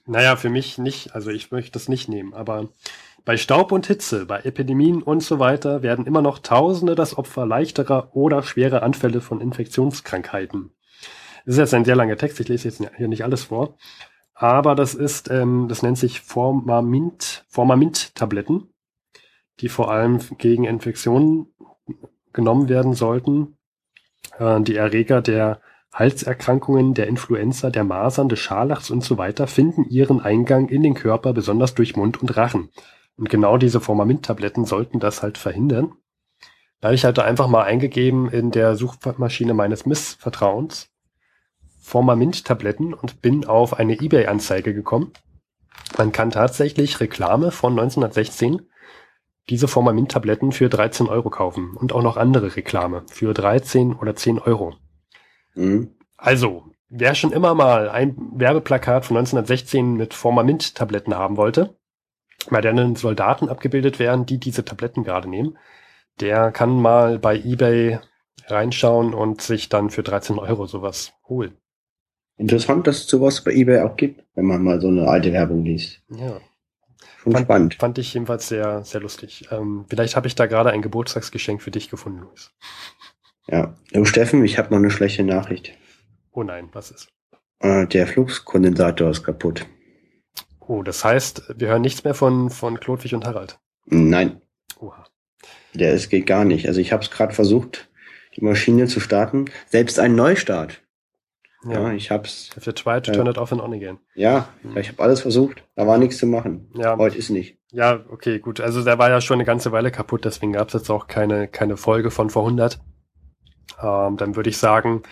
Naja, 0.07 0.37
für 0.37 0.51
mich 0.51 0.77
nicht, 0.77 1.15
also 1.15 1.31
ich 1.31 1.51
möchte 1.51 1.73
das 1.73 1.89
nicht 1.89 2.09
nehmen, 2.09 2.35
aber 2.35 2.69
bei 3.25 3.39
Staub 3.39 3.73
und 3.73 3.87
Hitze, 3.87 4.27
bei 4.27 4.41
Epidemien 4.41 5.03
und 5.03 5.23
so 5.23 5.39
weiter 5.39 5.83
werden 5.83 6.05
immer 6.05 6.21
noch 6.21 6.41
Tausende 6.41 6.95
das 6.95 7.17
Opfer 7.17 7.47
leichterer 7.47 8.15
oder 8.15 8.43
schwerer 8.43 8.83
Anfälle 8.83 9.23
von 9.23 9.41
Infektionskrankheiten. 9.41 10.73
Das 11.47 11.55
ist 11.55 11.59
jetzt 11.59 11.75
ein 11.75 11.87
sehr 11.87 11.97
langer 11.97 12.19
Text, 12.19 12.39
ich 12.41 12.49
lese 12.49 12.69
jetzt 12.69 12.83
hier 12.99 13.09
nicht 13.09 13.25
alles 13.25 13.45
vor, 13.45 13.79
aber 14.35 14.75
das 14.75 14.95
ist, 14.95 15.31
ähm, 15.31 15.69
das 15.69 15.83
nennt 15.83 15.97
sich 15.97 16.21
Formamint, 16.21 17.47
Formamint-Tabletten, 17.49 18.69
die 19.61 19.71
vor 19.71 19.91
allem 19.91 20.19
gegen 20.37 20.65
Infektionen 20.65 21.47
genommen 22.35 22.69
werden 22.69 22.93
sollten, 22.93 23.57
äh, 24.39 24.61
die 24.61 24.77
Erreger 24.77 25.23
der 25.23 25.61
Halserkrankungen, 25.93 26.93
der 26.93 27.07
Influenza, 27.07 27.71
der 27.71 27.85
Masern, 27.85 28.29
des 28.29 28.41
Scharlachs 28.41 28.91
und 28.91 29.05
so 29.05 29.17
weiter 29.17 29.47
finden 29.47 29.85
ihren 29.85 30.21
Eingang 30.21 30.69
in 30.69 30.83
den 30.83 30.95
Körper, 30.95 31.33
besonders 31.33 31.75
durch 31.75 31.97
Mund 31.97 32.21
und 32.21 32.37
Rachen. 32.37 32.71
Und 33.17 33.31
genau 33.31 33.57
diese 33.59 33.81
Formamint-Tabletten 33.81 34.65
sollten 34.65 34.99
das 34.99 35.23
halt 35.23 35.39
verhindern. 35.39 35.93
Da 36.81 36.89
habe 36.89 36.97
ich 36.97 37.05
halt 37.05 37.19
einfach 37.21 37.47
mal 37.47 37.63
eingegeben 37.63 38.29
in 38.29 38.51
der 38.51 38.75
Suchmaschine 38.75 39.55
meines 39.55 39.87
Missvertrauens 39.87 40.91
Formamint-Tabletten 41.81 42.93
und 42.93 43.23
bin 43.23 43.45
auf 43.45 43.79
eine 43.79 44.01
Ebay-Anzeige 44.01 44.75
gekommen. 44.75 45.13
Man 45.97 46.13
kann 46.13 46.31
tatsächlich 46.31 46.99
Reklame 46.99 47.51
von 47.51 47.73
1916 47.79 48.63
diese 49.51 49.69
Formamint-Tabletten 49.69 50.53
für 50.53 50.69
13 50.69 51.09
Euro 51.09 51.31
kaufen 51.31 51.77
und 51.77 51.93
auch 51.93 52.03
noch 52.03 52.17
andere 52.17 52.57
Reklame 52.57 53.05
für 53.11 53.35
13 53.35 53.95
oder 53.95 54.17
10 54.17 54.39
Euro. 54.39 54.75
Mhm. 55.55 55.91
Also, 56.17 56.65
wer 56.89 57.15
schon 57.15 57.33
immer 57.33 57.55
mal 57.55 57.89
ein 57.89 58.17
Werbeplakat 58.35 59.05
von 59.05 59.17
1916 59.17 59.95
mit 59.95 60.15
Formamint-Tabletten 60.15 61.15
haben 61.15 61.37
wollte, 61.37 61.77
bei 62.51 62.61
denen 62.61 62.97
Soldaten 62.97 63.49
abgebildet 63.49 63.99
werden, 63.99 64.27
die 64.27 64.39
diese 64.39 64.65
Tabletten 64.65 65.05
gerade 65.05 65.29
nehmen, 65.29 65.59
der 66.21 66.53
kann 66.53 66.81
mal 66.81 67.19
bei 67.19 67.37
eBay 67.37 67.99
reinschauen 68.47 69.15
und 69.15 69.41
sich 69.41 69.69
dann 69.69 69.91
für 69.91 70.03
13 70.03 70.39
Euro 70.39 70.67
sowas 70.67 71.13
holen. 71.29 71.57
Interessant, 72.37 72.87
dass 72.87 72.99
es 72.99 73.07
sowas 73.07 73.43
bei 73.43 73.53
eBay 73.53 73.83
auch 73.83 73.97
gibt, 73.97 74.25
wenn 74.35 74.47
man 74.47 74.63
mal 74.63 74.81
so 74.81 74.89
eine 74.89 75.07
alte 75.07 75.33
Werbung 75.33 75.65
liest. 75.65 76.03
Ja, 76.11 76.41
Schon 77.23 77.33
fand, 77.33 77.45
spannend. 77.47 77.75
fand 77.75 77.99
ich 77.99 78.15
jedenfalls 78.15 78.49
sehr, 78.49 78.85
sehr 78.85 79.01
lustig. 79.01 79.49
Ähm, 79.51 79.87
vielleicht 79.89 80.17
habe 80.17 80.27
ich 80.27 80.35
da 80.35 80.47
gerade 80.47 80.71
ein 80.71 80.83
Geburtstagsgeschenk 80.83 81.63
für 81.63 81.71
dich 81.71 81.89
gefunden, 81.91 82.21
Luis. 82.21 82.51
Ja. 83.47 83.75
Du 83.93 84.05
Steffen, 84.05 84.45
ich 84.45 84.59
habe 84.59 84.71
noch 84.71 84.79
eine 84.79 84.91
schlechte 84.91 85.23
Nachricht. 85.23 85.73
Oh 86.33 86.43
nein, 86.43 86.69
was 86.73 86.91
ist? 86.91 87.09
Äh, 87.61 87.87
der 87.87 88.07
Fluxkondensator 88.07 89.11
ist 89.11 89.23
kaputt. 89.23 89.67
Oh, 90.61 90.83
das 90.83 91.05
heißt, 91.05 91.55
wir 91.57 91.69
hören 91.69 91.83
nichts 91.83 92.05
mehr 92.05 92.15
von, 92.15 92.51
von 92.51 92.81
Klodwig 92.81 93.15
und 93.15 93.27
Harald. 93.27 93.59
Nein, 93.87 94.41
Oha. 94.79 95.05
der 95.75 95.93
ist 95.93 96.09
geht 96.09 96.27
gar 96.27 96.45
nicht. 96.45 96.67
Also 96.69 96.81
ich 96.81 96.93
habe 96.93 97.03
es 97.03 97.11
gerade 97.11 97.35
versucht, 97.35 97.91
die 98.37 98.45
Maschine 98.45 98.87
zu 98.87 98.99
starten. 99.01 99.47
Selbst 99.67 99.99
ein 99.99 100.15
Neustart. 100.15 100.83
Ja, 101.67 101.81
Ja, 101.89 101.93
ich 101.93 102.11
hab's. 102.11 102.51
if 102.57 102.67
you 102.67 102.73
try 102.73 103.01
to 103.01 103.11
Ja. 103.11 103.17
turn 103.17 103.27
it 103.27 103.39
off 103.39 103.53
and 103.53 103.61
on 103.63 103.73
again. 103.73 103.99
Ja, 104.15 104.49
ich 104.75 104.89
habe 104.89 105.03
alles 105.03 105.21
versucht. 105.23 105.65
Da 105.77 105.87
war 105.87 105.99
nichts 105.99 106.19
zu 106.19 106.27
machen. 106.27 106.71
Ja, 106.75 106.97
Heute 106.99 107.17
ist 107.19 107.31
nicht. 107.31 107.59
Ja, 107.73 108.01
okay, 108.11 108.39
gut. 108.39 108.61
Also 108.61 108.85
der 108.85 108.99
war 108.99 109.11
ja 109.11 109.21
schon 109.21 109.37
eine 109.37 109.45
ganze 109.45 109.73
Weile 109.73 109.91
kaputt, 109.91 110.25
deswegen 110.25 110.53
gab 110.53 110.69
es 110.69 110.75
jetzt 110.75 110.91
auch 110.91 111.07
keine, 111.07 111.49
keine 111.49 111.77
Folge 111.77 112.11
von 112.11 112.31
vor 112.31 112.45
100. 112.45 112.79
Ähm, 113.83 114.17
dann 114.17 114.37
würde 114.37 114.51
ich 114.51 114.59
sagen, 114.59 115.03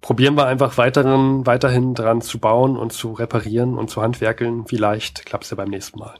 probieren 0.00 0.34
wir 0.36 0.46
einfach 0.46 0.76
weiteren, 0.76 1.46
weiterhin 1.46 1.94
dran 1.94 2.20
zu 2.20 2.38
bauen 2.38 2.76
und 2.76 2.92
zu 2.92 3.12
reparieren 3.12 3.78
und 3.78 3.88
zu 3.90 4.02
handwerkeln. 4.02 4.66
Vielleicht 4.66 5.24
klappt 5.26 5.44
es 5.44 5.50
ja 5.50 5.56
beim 5.56 5.70
nächsten 5.70 5.98
Mal. 5.98 6.14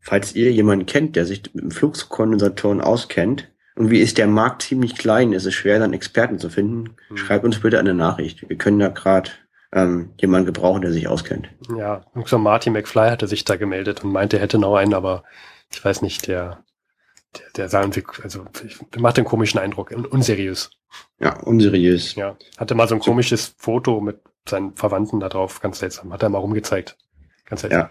Falls 0.00 0.34
ihr 0.34 0.52
jemanden 0.52 0.86
kennt, 0.86 1.16
der 1.16 1.26
sich 1.26 1.42
mit 1.54 1.64
dem 1.64 1.70
Fluxkondensatoren 1.70 2.80
auskennt, 2.80 3.48
und 3.76 3.90
wie 3.90 4.00
ist 4.00 4.18
der 4.18 4.26
Markt 4.26 4.62
ziemlich 4.62 4.96
klein, 4.96 5.32
ist 5.32 5.46
es 5.46 5.54
schwer, 5.54 5.78
dann 5.78 5.92
Experten 5.92 6.38
zu 6.38 6.48
finden, 6.50 6.96
Hm. 7.08 7.16
schreibt 7.16 7.44
uns 7.44 7.60
bitte 7.60 7.78
eine 7.78 7.94
Nachricht. 7.94 8.48
Wir 8.48 8.56
können 8.58 8.78
da 8.78 8.88
gerade 8.88 9.30
ähm, 9.72 10.10
jemanden 10.20 10.46
gebrauchen, 10.46 10.82
der 10.82 10.92
sich 10.92 11.06
auskennt. 11.08 11.48
Ja, 11.76 12.04
so 12.24 12.38
Marty 12.38 12.70
McFly 12.70 13.10
hatte 13.10 13.28
sich 13.28 13.44
da 13.44 13.56
gemeldet 13.56 14.02
und 14.04 14.12
meinte, 14.12 14.36
er 14.36 14.42
hätte 14.42 14.58
noch 14.58 14.74
einen, 14.76 14.94
aber 14.94 15.22
ich 15.72 15.84
weiß 15.84 16.02
nicht, 16.02 16.26
der, 16.28 16.64
der, 17.36 17.44
der 17.56 17.68
sah 17.68 17.80
irgendwie, 17.82 18.04
also 18.22 18.44
der 18.94 19.00
macht 19.00 19.18
einen 19.18 19.26
komischen 19.26 19.60
Eindruck, 19.60 19.90
un- 19.90 20.06
unseriös. 20.06 20.70
Ja, 21.18 21.38
unseriös. 21.40 22.14
Ja, 22.14 22.36
hatte 22.56 22.74
mal 22.74 22.88
so 22.88 22.94
ein 22.94 23.00
komisches 23.00 23.54
Foto 23.58 24.00
mit 24.00 24.20
seinen 24.48 24.76
Verwandten 24.76 25.18
da 25.20 25.28
drauf, 25.28 25.60
ganz 25.60 25.80
seltsam. 25.80 26.12
Hat 26.12 26.22
er 26.22 26.28
mal 26.28 26.38
rumgezeigt. 26.38 26.96
Ganz 27.44 27.62
seltsam. 27.62 27.80
Ja. 27.80 27.90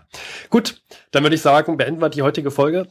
Gut, 0.49 0.81
dann 1.11 1.23
würde 1.23 1.35
ich 1.35 1.41
sagen, 1.41 1.77
beenden 1.77 2.01
wir 2.01 2.09
die 2.09 2.21
heutige 2.23 2.49
Folge. 2.49 2.87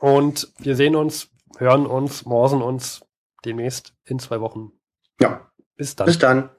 Und 0.00 0.52
wir 0.58 0.74
sehen 0.76 0.96
uns, 0.96 1.30
hören 1.58 1.86
uns, 1.86 2.24
morsen 2.24 2.62
uns 2.62 3.04
demnächst 3.44 3.94
in 4.04 4.18
zwei 4.18 4.40
Wochen. 4.40 4.72
Ja, 5.20 5.50
Bis 5.76 5.96
dann. 5.96 6.06
bis 6.06 6.18
dann. 6.18 6.50